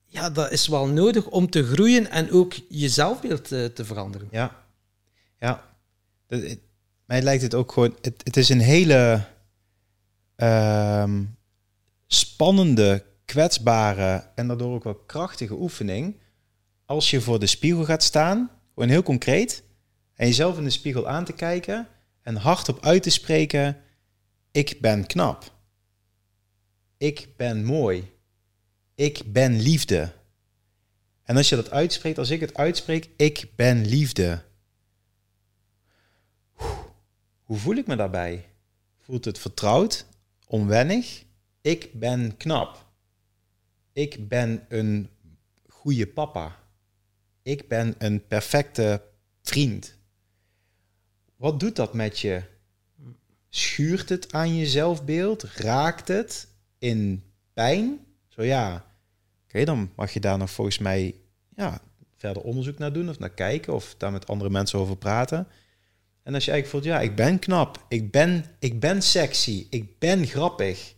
ja, 0.05 0.29
dat 0.29 0.51
is 0.51 0.67
wel 0.67 0.87
nodig 0.87 1.25
om 1.27 1.49
te 1.49 1.63
groeien 1.63 2.11
en 2.11 2.31
ook 2.31 2.53
je 2.69 2.89
zelfbeeld 2.89 3.51
eh, 3.51 3.65
te 3.65 3.85
veranderen. 3.85 4.27
Ja, 4.31 4.55
ja. 5.39 5.63
Dat, 6.27 6.41
het- 6.41 6.59
mij 7.05 7.21
lijkt 7.21 7.41
het 7.43 7.53
ook 7.53 7.71
gewoon. 7.71 7.95
Het, 8.01 8.21
het 8.23 8.37
is 8.37 8.49
een 8.49 8.59
hele 8.59 9.25
ehm, 10.35 11.23
spannende, 12.07 13.03
kwetsbare 13.33 14.29
en 14.35 14.47
daardoor 14.47 14.73
ook 14.73 14.83
wel 14.83 14.95
krachtige 14.95 15.53
oefening. 15.53 16.19
Als 16.85 17.09
je 17.09 17.21
voor 17.21 17.39
de 17.39 17.45
spiegel 17.45 17.85
gaat 17.85 18.03
staan, 18.03 18.51
gewoon 18.73 18.89
heel 18.89 19.03
concreet, 19.03 19.63
en 20.15 20.27
jezelf 20.27 20.57
in 20.57 20.63
de 20.63 20.69
spiegel 20.69 21.07
aan 21.07 21.25
te 21.25 21.33
kijken 21.33 21.87
en 22.21 22.35
hardop 22.35 22.85
uit 22.85 23.03
te 23.03 23.09
spreken: 23.09 23.77
Ik 24.51 24.77
ben 24.81 25.05
knap. 25.05 25.51
Ik 26.97 27.27
ben 27.37 27.65
mooi. 27.65 28.11
Ik 28.95 29.21
ben 29.25 29.59
liefde. 29.59 30.11
En 31.23 31.37
als 31.37 31.49
je 31.49 31.55
dat 31.55 31.71
uitspreekt, 31.71 32.17
als 32.17 32.29
ik 32.29 32.39
het 32.39 32.53
uitspreek, 32.53 33.09
ik 33.17 33.51
ben 33.55 33.85
liefde. 33.85 34.43
Hoe 37.43 37.57
voel 37.57 37.75
ik 37.75 37.87
me 37.87 37.95
daarbij? 37.95 38.49
Voelt 38.99 39.25
het 39.25 39.39
vertrouwd? 39.39 40.05
Onwennig? 40.47 41.23
Ik 41.61 41.99
ben 41.99 42.37
knap. 42.37 42.82
Ik 43.93 44.27
ben 44.27 44.65
een 44.69 45.09
goede 45.67 46.07
papa. 46.07 46.59
Ik 47.41 47.67
ben 47.67 47.95
een 47.97 48.27
perfecte 48.27 49.01
vriend. 49.41 49.97
Wat 51.35 51.59
doet 51.59 51.75
dat 51.75 51.93
met 51.93 52.19
je? 52.19 52.41
Schuurt 53.49 54.09
het 54.09 54.33
aan 54.33 54.55
je 54.55 54.67
zelfbeeld? 54.67 55.43
Raakt 55.43 56.07
het 56.07 56.47
in 56.77 57.23
pijn? 57.53 57.99
Zo 58.27 58.43
ja, 58.43 58.85
oké, 59.43 59.63
dan 59.63 59.91
mag 59.95 60.13
je 60.13 60.19
daar 60.19 60.37
nog 60.37 60.51
volgens 60.51 60.77
mij 60.77 61.15
ja, 61.55 61.81
verder 62.17 62.43
onderzoek 62.43 62.77
naar 62.77 62.93
doen 62.93 63.09
of 63.09 63.19
naar 63.19 63.33
kijken 63.33 63.73
of 63.73 63.95
daar 63.97 64.11
met 64.11 64.27
andere 64.27 64.49
mensen 64.49 64.79
over 64.79 64.97
praten. 64.97 65.47
En 66.23 66.33
als 66.33 66.45
je 66.45 66.51
eigenlijk 66.51 66.67
voelt, 66.67 66.95
ja, 66.95 67.01
ik 67.01 67.15
ben 67.15 67.39
knap, 67.39 67.85
ik 67.87 68.11
ben, 68.11 68.45
ik 68.59 68.79
ben 68.79 69.01
sexy, 69.01 69.67
ik 69.69 69.99
ben 69.99 70.25
grappig. 70.25 70.93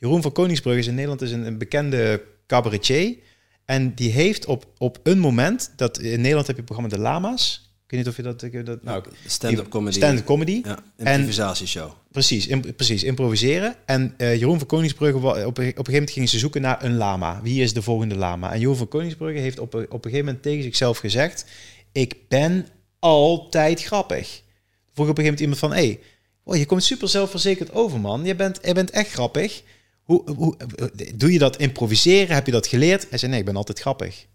Jeroen 0.00 0.22
van 0.22 0.32
Koningsbrug 0.32 0.76
is 0.78 0.86
in 0.86 0.94
Nederland 0.94 1.22
is 1.22 1.32
een, 1.32 1.46
een 1.46 1.58
bekende 1.58 2.22
cabaretier. 2.46 3.16
En 3.64 3.94
die 3.94 4.10
heeft 4.10 4.46
op, 4.46 4.66
op 4.78 4.98
een 5.02 5.18
moment, 5.18 5.72
dat 5.76 5.98
in 5.98 6.20
Nederland 6.20 6.46
heb 6.46 6.56
je 6.56 6.62
het 6.62 6.70
programma 6.72 6.88
De 6.96 6.98
Lama's. 7.02 7.68
Ik 7.84 7.90
weet 7.96 8.00
niet 8.00 8.08
of 8.08 8.16
je 8.16 8.22
dat... 8.22 8.42
ik- 8.42 8.66
dat 8.66 8.82
nou, 8.82 9.04
Stand-up 9.26 9.68
comedy. 9.68 9.96
Stand-up 9.96 10.24
comedy. 10.24 10.60
Ja, 10.64 10.78
improvisatieshow. 10.96 11.90
Precies, 12.10 12.48
precies, 12.76 13.02
improviseren. 13.04 13.74
En 13.86 14.14
eh, 14.16 14.34
Jeroen 14.38 14.58
van 14.58 14.66
Koningsbrugge, 14.66 15.16
op, 15.16 15.24
een- 15.24 15.46
op 15.46 15.58
een 15.58 15.64
gegeven 15.64 15.92
moment 15.92 16.10
gingen 16.10 16.28
ze 16.28 16.38
zoeken 16.38 16.60
naar 16.62 16.84
een 16.84 16.96
lama. 16.96 17.40
Wie 17.42 17.62
is 17.62 17.72
de 17.72 17.82
volgende 17.82 18.14
lama? 18.16 18.52
En 18.52 18.60
Jeroen 18.60 18.76
van 18.76 18.88
Koningsbrugge 18.88 19.40
heeft 19.40 19.58
op 19.58 19.74
een, 19.74 19.84
op 19.84 19.92
een 19.92 20.10
gegeven 20.10 20.24
moment 20.24 20.42
tegen 20.42 20.62
zichzelf 20.62 20.98
gezegd... 20.98 21.44
Ik 21.92 22.14
ben 22.28 22.66
altijd 22.98 23.82
grappig. 23.82 24.42
Vroeg 24.94 25.08
op 25.08 25.18
een 25.18 25.24
gegeven 25.24 25.24
moment 25.24 25.40
iemand 25.40 25.58
van... 25.58 25.72
Hey, 25.72 26.00
oh, 26.42 26.56
je 26.56 26.66
komt 26.66 26.84
super 26.84 27.08
zelfverzekerd 27.08 27.72
over, 27.72 28.00
man. 28.00 28.24
Je 28.24 28.34
bent, 28.34 28.58
je 28.64 28.74
bent 28.74 28.90
echt 28.90 29.10
grappig. 29.10 29.62
Hoe, 30.10 30.22
hoe, 30.36 30.56
doe 31.14 31.32
je 31.32 31.38
dat 31.38 31.56
improviseren? 31.56 32.34
Heb 32.34 32.46
je 32.46 32.52
dat 32.52 32.66
geleerd? 32.66 33.06
Hij 33.08 33.18
zei, 33.18 33.30
nee, 33.30 33.40
ik 33.40 33.46
ben 33.46 33.56
altijd 33.56 33.80
grappig. 33.80 34.26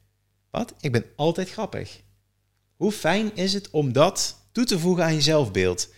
Wat? 0.51 0.73
Ik 0.79 0.91
ben 0.91 1.05
altijd 1.15 1.49
grappig. 1.49 2.01
Hoe 2.75 2.91
fijn 2.91 3.31
is 3.33 3.53
het 3.53 3.69
om 3.69 3.93
dat 3.93 4.35
toe 4.51 4.65
te 4.65 4.79
voegen 4.79 5.03
aan 5.03 5.13
je 5.13 5.21
zelfbeeld? 5.21 5.89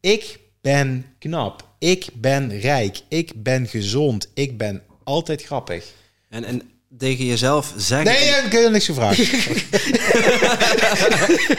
Ik 0.00 0.38
ben 0.60 1.06
knap. 1.18 1.68
Ik 1.78 2.06
ben 2.14 2.60
rijk. 2.60 3.00
Ik 3.08 3.42
ben 3.42 3.66
gezond. 3.66 4.28
Ik 4.34 4.58
ben 4.58 4.82
altijd 5.04 5.42
grappig. 5.42 5.92
En, 6.28 6.44
en 6.44 6.62
tegen 6.98 7.24
jezelf 7.24 7.74
zeggen... 7.76 8.12
Nee, 8.12 8.44
ik 8.44 8.52
heb 8.52 8.70
niks 8.70 8.84
gevraagd. 8.84 9.18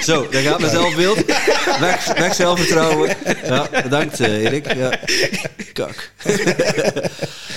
Zo, 0.07 0.29
daar 0.29 0.41
gaat 0.41 0.59
mijn 0.59 0.71
zelfbeeld. 0.71 1.25
Weg, 1.79 2.13
weg 2.17 2.35
zelfvertrouwen. 2.35 3.17
Ja, 3.43 3.69
bedankt 3.83 4.19
eh, 4.19 4.43
Erik. 4.43 4.73
Ja. 4.73 4.99
Kak. 5.73 6.11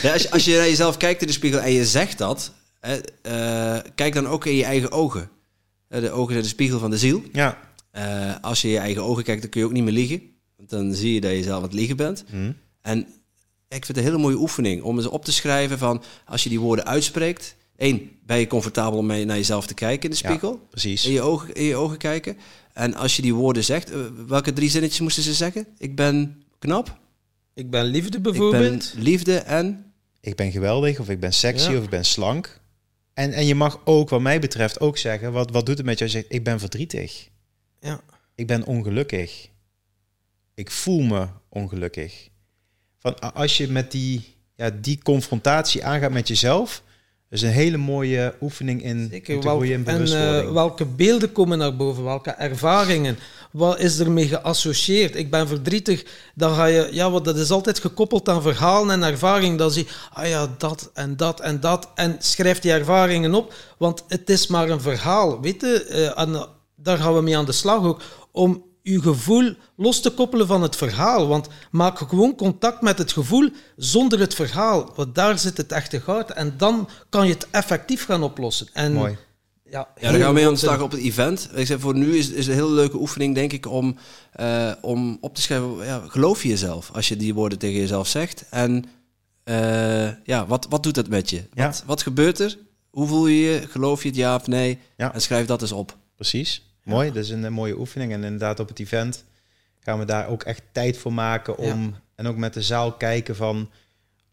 Ja, 0.02 0.12
als, 0.12 0.22
je, 0.22 0.30
als 0.30 0.44
je 0.44 0.56
naar 0.56 0.68
jezelf 0.68 0.96
kijkt 0.96 1.20
in 1.20 1.26
de 1.26 1.32
spiegel 1.32 1.60
en 1.60 1.72
je 1.72 1.86
zegt 1.86 2.18
dat, 2.18 2.52
hè, 2.80 2.96
eh, 3.22 3.90
kijk 3.94 4.14
dan 4.14 4.26
ook 4.26 4.46
in 4.46 4.54
je 4.54 4.64
eigen 4.64 4.92
ogen. 4.92 5.30
De 5.88 6.10
ogen 6.10 6.32
zijn 6.32 6.42
de 6.42 6.48
spiegel 6.48 6.78
van 6.78 6.90
de 6.90 6.98
ziel. 6.98 7.22
Ja. 7.32 7.58
Eh, 7.90 8.34
als 8.40 8.60
je 8.62 8.68
in 8.68 8.74
je 8.74 8.80
eigen 8.80 9.02
ogen 9.04 9.24
kijkt, 9.24 9.40
dan 9.40 9.50
kun 9.50 9.60
je 9.60 9.66
ook 9.66 9.72
niet 9.72 9.84
meer 9.84 9.92
liegen. 9.92 10.22
Want 10.56 10.70
dan 10.70 10.94
zie 10.94 11.14
je 11.14 11.20
dat 11.20 11.30
je 11.30 11.42
zelf 11.42 11.56
aan 11.56 11.62
het 11.62 11.72
liegen 11.72 11.96
bent. 11.96 12.24
Hm. 12.30 12.52
En 12.82 12.98
ik 13.68 13.84
vind 13.84 13.86
het 13.86 13.96
een 13.96 14.02
hele 14.02 14.18
mooie 14.18 14.36
oefening 14.36 14.82
om 14.82 14.96
eens 14.96 15.06
op 15.06 15.24
te 15.24 15.32
schrijven 15.32 15.78
van 15.78 16.02
als 16.26 16.42
je 16.42 16.48
die 16.48 16.60
woorden 16.60 16.86
uitspreekt. 16.86 17.56
Eén, 17.76 18.10
ben 18.26 18.38
je 18.38 18.46
comfortabel 18.46 18.98
om 18.98 19.06
mee 19.06 19.24
naar 19.24 19.36
jezelf 19.36 19.66
te 19.66 19.74
kijken 19.74 20.02
in 20.02 20.10
de 20.10 20.16
spiegel? 20.16 20.52
Ja, 20.52 20.68
precies. 20.70 21.04
In 21.04 21.12
je, 21.12 21.20
ogen, 21.20 21.54
in 21.54 21.64
je 21.64 21.76
ogen 21.76 21.98
kijken. 21.98 22.36
En 22.72 22.94
als 22.94 23.16
je 23.16 23.22
die 23.22 23.34
woorden 23.34 23.64
zegt, 23.64 23.90
eh, 23.90 24.00
welke 24.26 24.52
drie 24.52 24.70
zinnetjes 24.70 25.00
moesten 25.00 25.22
ze 25.22 25.34
zeggen? 25.34 25.66
Ik 25.78 25.96
ben 25.96 26.42
knap. 26.58 26.98
Ik 27.54 27.70
ben 27.70 27.84
liefde 27.84 28.16
Ik 28.16 28.22
bijvoorbeeld. 28.22 28.92
ben 28.94 29.02
liefde 29.02 29.38
en... 29.38 29.87
Ik 30.20 30.36
ben 30.36 30.50
geweldig, 30.52 30.98
of 31.00 31.08
ik 31.08 31.20
ben 31.20 31.32
sexy, 31.32 31.70
Ja. 31.70 31.78
of 31.78 31.84
ik 31.84 31.90
ben 31.90 32.04
slank. 32.04 32.60
En, 33.14 33.32
en 33.32 33.46
je 33.46 33.54
mag 33.54 33.80
ook, 33.84 34.08
wat 34.08 34.20
mij 34.20 34.38
betreft, 34.40 34.80
ook 34.80 34.98
zeggen... 34.98 35.32
Wat, 35.32 35.50
wat 35.50 35.66
doet 35.66 35.76
het 35.76 35.86
met 35.86 35.98
je 35.98 36.08
zegt, 36.08 36.26
ik 36.28 36.44
ben 36.44 36.58
verdrietig. 36.60 37.28
Ja. 37.80 38.00
Ik 38.34 38.46
ben 38.46 38.64
ongelukkig. 38.64 39.48
Ik 40.54 40.70
voel 40.70 41.00
me 41.02 41.26
ongelukkig. 41.48 42.28
Van, 42.98 43.18
als 43.34 43.56
je 43.56 43.68
met 43.68 43.90
die, 43.90 44.34
ja, 44.54 44.70
die 44.70 45.02
confrontatie 45.02 45.84
aangaat 45.84 46.10
met 46.12 46.28
jezelf... 46.28 46.82
is 47.30 47.42
een 47.42 47.50
hele 47.50 47.76
mooie 47.76 48.34
oefening 48.40 48.82
in, 48.82 49.08
Zeker. 49.10 49.40
te 49.40 49.48
groeien 49.48 49.72
in 49.72 49.78
en 49.78 49.84
bewustwording. 49.84 50.46
eh, 50.46 50.52
welke 50.52 50.84
beelden 50.84 51.32
komen 51.32 51.58
naar 51.58 51.76
boven? 51.76 52.04
Welke 52.04 52.30
ervaringen? 52.30 53.18
Wat 53.50 53.78
is 53.78 53.98
ermee 53.98 54.28
geassocieerd? 54.28 55.16
Ik 55.16 55.30
ben 55.30 55.48
verdrietig. 55.48 56.04
Dan 56.34 56.54
ga 56.54 56.64
je, 56.64 56.88
ja, 56.92 57.10
want 57.10 57.24
dat 57.24 57.36
is 57.36 57.50
altijd 57.50 57.78
gekoppeld 57.78 58.28
aan 58.28 58.42
verhalen 58.42 58.90
en 58.90 59.10
ervaring. 59.10 59.58
Dan 59.58 59.70
zie 59.70 59.84
je, 59.84 59.90
ah 60.12 60.28
ja, 60.28 60.54
dat 60.58 60.90
en 60.94 61.16
dat 61.16 61.40
en 61.40 61.60
dat. 61.60 61.88
En 61.94 62.16
schrijf 62.18 62.58
die 62.58 62.72
ervaringen 62.72 63.34
op, 63.34 63.54
want 63.78 64.04
het 64.08 64.30
is 64.30 64.46
maar 64.46 64.68
een 64.68 64.80
verhaal. 64.80 65.40
Weet 65.40 65.60
je, 65.60 65.84
eh, 65.84 66.42
daar 66.76 66.98
gaan 66.98 67.14
we 67.14 67.20
mee 67.20 67.36
aan 67.36 67.44
de 67.44 67.52
slag 67.52 67.84
ook. 67.84 68.02
Om 68.32 68.66
je 68.82 69.02
gevoel 69.02 69.54
los 69.76 70.00
te 70.00 70.10
koppelen 70.10 70.46
van 70.46 70.62
het 70.62 70.76
verhaal. 70.76 71.26
Want 71.26 71.48
maak 71.70 71.98
gewoon 71.98 72.34
contact 72.34 72.82
met 72.82 72.98
het 72.98 73.12
gevoel 73.12 73.50
zonder 73.76 74.18
het 74.18 74.34
verhaal. 74.34 74.92
Want 74.94 75.14
daar 75.14 75.38
zit 75.38 75.56
het 75.56 75.72
echte 75.72 76.00
goud. 76.00 76.30
En 76.30 76.54
dan 76.56 76.88
kan 77.08 77.26
je 77.26 77.32
het 77.32 77.46
effectief 77.50 78.04
gaan 78.04 78.22
oplossen. 78.22 78.68
En 78.72 78.92
Mooi. 78.92 79.16
Ja, 79.70 79.88
Ja, 80.00 80.10
daar 80.10 80.20
gaan 80.20 80.28
we 80.28 80.34
mee 80.34 80.46
aan 80.46 80.52
de 80.52 80.58
slag 80.58 80.80
op 80.80 80.90
het 80.90 81.00
event. 81.00 81.50
Ik 81.54 81.66
zeg, 81.66 81.80
voor 81.80 81.94
nu 81.94 82.16
is, 82.16 82.30
is 82.30 82.46
een 82.46 82.54
hele 82.54 82.70
leuke 82.70 82.96
oefening, 82.96 83.34
denk 83.34 83.52
ik, 83.52 83.66
om, 83.66 83.96
eh, 84.32 84.72
om 84.80 85.18
op 85.20 85.34
te 85.34 85.42
schrijven, 85.42 85.84
ja, 85.84 86.02
geloof 86.06 86.42
je 86.42 86.48
jezelf 86.48 86.90
als 86.92 87.08
je 87.08 87.16
die 87.16 87.34
woorden 87.34 87.58
tegen 87.58 87.80
jezelf 87.80 88.06
zegt? 88.06 88.44
En 88.50 88.84
eh, 89.44 90.24
ja, 90.24 90.46
wat, 90.46 90.66
wat 90.68 90.82
doet 90.82 90.94
dat 90.94 91.08
met 91.08 91.30
je? 91.30 91.42
Ja. 91.54 91.66
Wat, 91.66 91.82
wat 91.86 92.02
gebeurt 92.02 92.38
er? 92.38 92.58
Hoe 92.90 93.06
voel 93.06 93.26
je 93.26 93.40
je? 93.40 93.68
Geloof 93.68 94.02
je 94.02 94.08
het 94.08 94.16
ja 94.16 94.34
of 94.34 94.46
nee? 94.46 94.78
Ja. 94.96 95.14
En 95.14 95.20
schrijf 95.20 95.46
dat 95.46 95.62
eens 95.62 95.72
op. 95.72 95.96
Precies. 96.14 96.72
Mooi, 96.84 97.12
dat 97.12 97.24
is 97.24 97.30
een, 97.30 97.44
eh, 97.44 97.50
mooie 97.50 97.78
oefening. 97.78 98.12
En 98.12 98.24
inderdaad, 98.24 98.60
op 98.60 98.68
het 98.68 98.78
event 98.78 99.24
gaan 99.80 99.98
we 99.98 100.04
daar 100.04 100.28
ook 100.28 100.42
echt 100.42 100.62
tijd 100.72 100.98
voor 100.98 101.12
maken 101.12 101.58
om... 101.58 101.94
En 102.14 102.26
ook 102.26 102.36
met 102.36 102.54
de 102.54 102.62
zaal 102.62 102.92
kijken 102.92 103.36
van... 103.36 103.70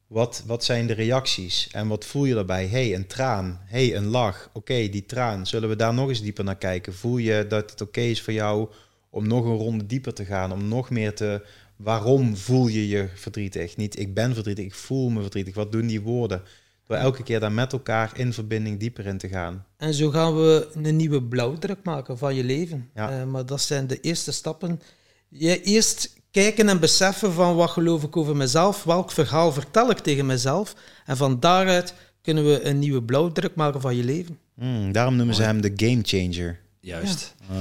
Wat, 0.08 0.44
wat 0.46 0.64
zijn 0.64 0.88
de 0.88 0.94
reacties? 0.94 1.68
En 1.72 1.88
wat 1.88 2.06
voel 2.06 2.26
je 2.26 2.34
daarbij? 2.34 2.68
hey, 2.68 2.96
een 2.96 3.08
traan. 3.08 3.60
hey, 3.64 3.96
een 3.96 4.06
lach. 4.06 4.50
Oké, 4.54 4.90
die 4.90 5.06
traan. 5.06 5.48
Zullen 5.48 5.70
we 5.70 5.76
daar 5.76 5.94
nog 5.94 6.10
eens 6.10 6.22
dieper 6.22 6.44
naar 6.44 6.58
kijken? 6.58 6.94
Voel 6.94 7.18
je 7.18 7.46
dat 7.48 7.72
het 7.72 7.82
oké 7.82 8.02
is 8.02 8.22
voor 8.22 8.34
jou 8.34 8.70
om 9.10 9.28
nog 9.28 9.46
een 9.46 9.58
ronde 9.58 9.86
dieper 9.86 10.14
te 10.14 10.26
gaan? 10.26 10.52
Om 10.52 10.68
nog 10.68 10.90
meer 10.90 11.16
te... 11.16 11.46
Waarom 11.76 12.38
voel 12.38 12.68
je 12.68 12.88
je 12.88 13.10
verdrietig? 13.16 13.78
Niet 13.78 14.00
ik 14.00 14.14
ben 14.14 14.34
verdrietig, 14.34 14.66
ik 14.66 14.74
voel 14.74 15.10
me 15.10 15.22
verdrietig. 15.22 15.56
Wat 15.56 15.72
doen 15.72 15.88
die 15.88 16.02
woorden? 16.02 16.42
Door 16.88 16.98
elke 16.98 17.24
keer 17.24 17.40
daar 17.40 17.52
met 17.52 17.74
elkaar 17.74 18.12
in 18.16 18.34
verbinding 18.34 18.80
dieper 18.80 19.06
in 19.06 19.18
te 19.18 19.28
gaan. 19.28 19.66
En 19.78 19.94
zo 19.94 20.10
gaan 20.10 20.36
we 20.36 20.68
een 20.74 20.96
nieuwe 20.96 21.24
blauwdruk 21.24 21.84
maken 21.84 22.18
van 22.18 22.36
je 22.36 22.44
leven. 22.44 22.90
Ja. 22.94 23.20
Eh, 23.20 23.26
maar 23.26 23.46
dat 23.46 23.62
zijn 23.62 23.88
de 23.88 24.00
eerste 24.00 24.32
stappen. 24.32 24.82
Je 25.30 25.62
eerst 25.62 26.15
kijken 26.42 26.70
en 26.70 26.80
beseffen 26.80 27.34
van 27.34 27.56
wat 27.56 27.70
geloof 27.70 28.04
ik 28.04 28.18
over 28.18 28.36
mezelf, 28.36 28.84
welk 28.84 29.12
verhaal 29.12 29.52
vertel 29.52 29.90
ik 29.90 29.98
tegen 29.98 30.26
mezelf. 30.26 30.74
En 31.06 31.18
van 31.18 31.40
daaruit 31.40 31.94
kunnen 32.22 32.46
we 32.46 32.66
een 32.66 32.80
nieuwe 32.80 33.04
blauwdruk 33.04 33.56
maken 33.56 33.82
van 33.82 33.96
je 33.96 34.04
leven. 34.04 34.38
Hmm, 34.56 34.92
daarom 34.92 35.16
noemen 35.16 35.36
ze 35.36 35.44
hem 35.44 35.62
de 35.62 35.72
game 35.76 36.00
changer. 36.04 36.60
Juist. 36.80 37.36
Ah, 37.52 37.58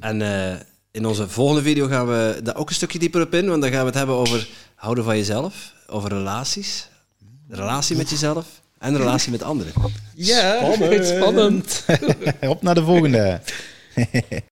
En 0.00 0.22
eh, 0.22 0.60
in 0.90 1.06
onze 1.06 1.28
volgende 1.28 1.62
video 1.62 1.86
gaan 1.86 2.06
we 2.06 2.40
daar 2.42 2.56
ook 2.56 2.68
een 2.68 2.74
stukje 2.74 2.98
dieper 2.98 3.20
op 3.22 3.34
in, 3.34 3.48
want 3.48 3.62
dan 3.62 3.70
gaan 3.70 3.80
we 3.80 3.86
het 3.86 3.94
hebben 3.94 4.16
over 4.16 4.48
houden 4.74 5.04
van 5.04 5.16
jezelf, 5.16 5.72
over 5.86 6.08
relaties, 6.08 6.88
de 7.48 7.56
relatie 7.56 7.96
met 7.96 8.10
jezelf 8.10 8.46
en 8.78 8.92
de 8.92 8.98
relatie 8.98 9.30
met 9.30 9.42
anderen. 9.42 9.72
Ja, 10.14 10.72
Spannend. 10.72 11.06
spannend. 11.06 11.84
Op 12.54 12.62
naar 12.62 12.74
de 12.74 12.84
volgende. 12.84 13.40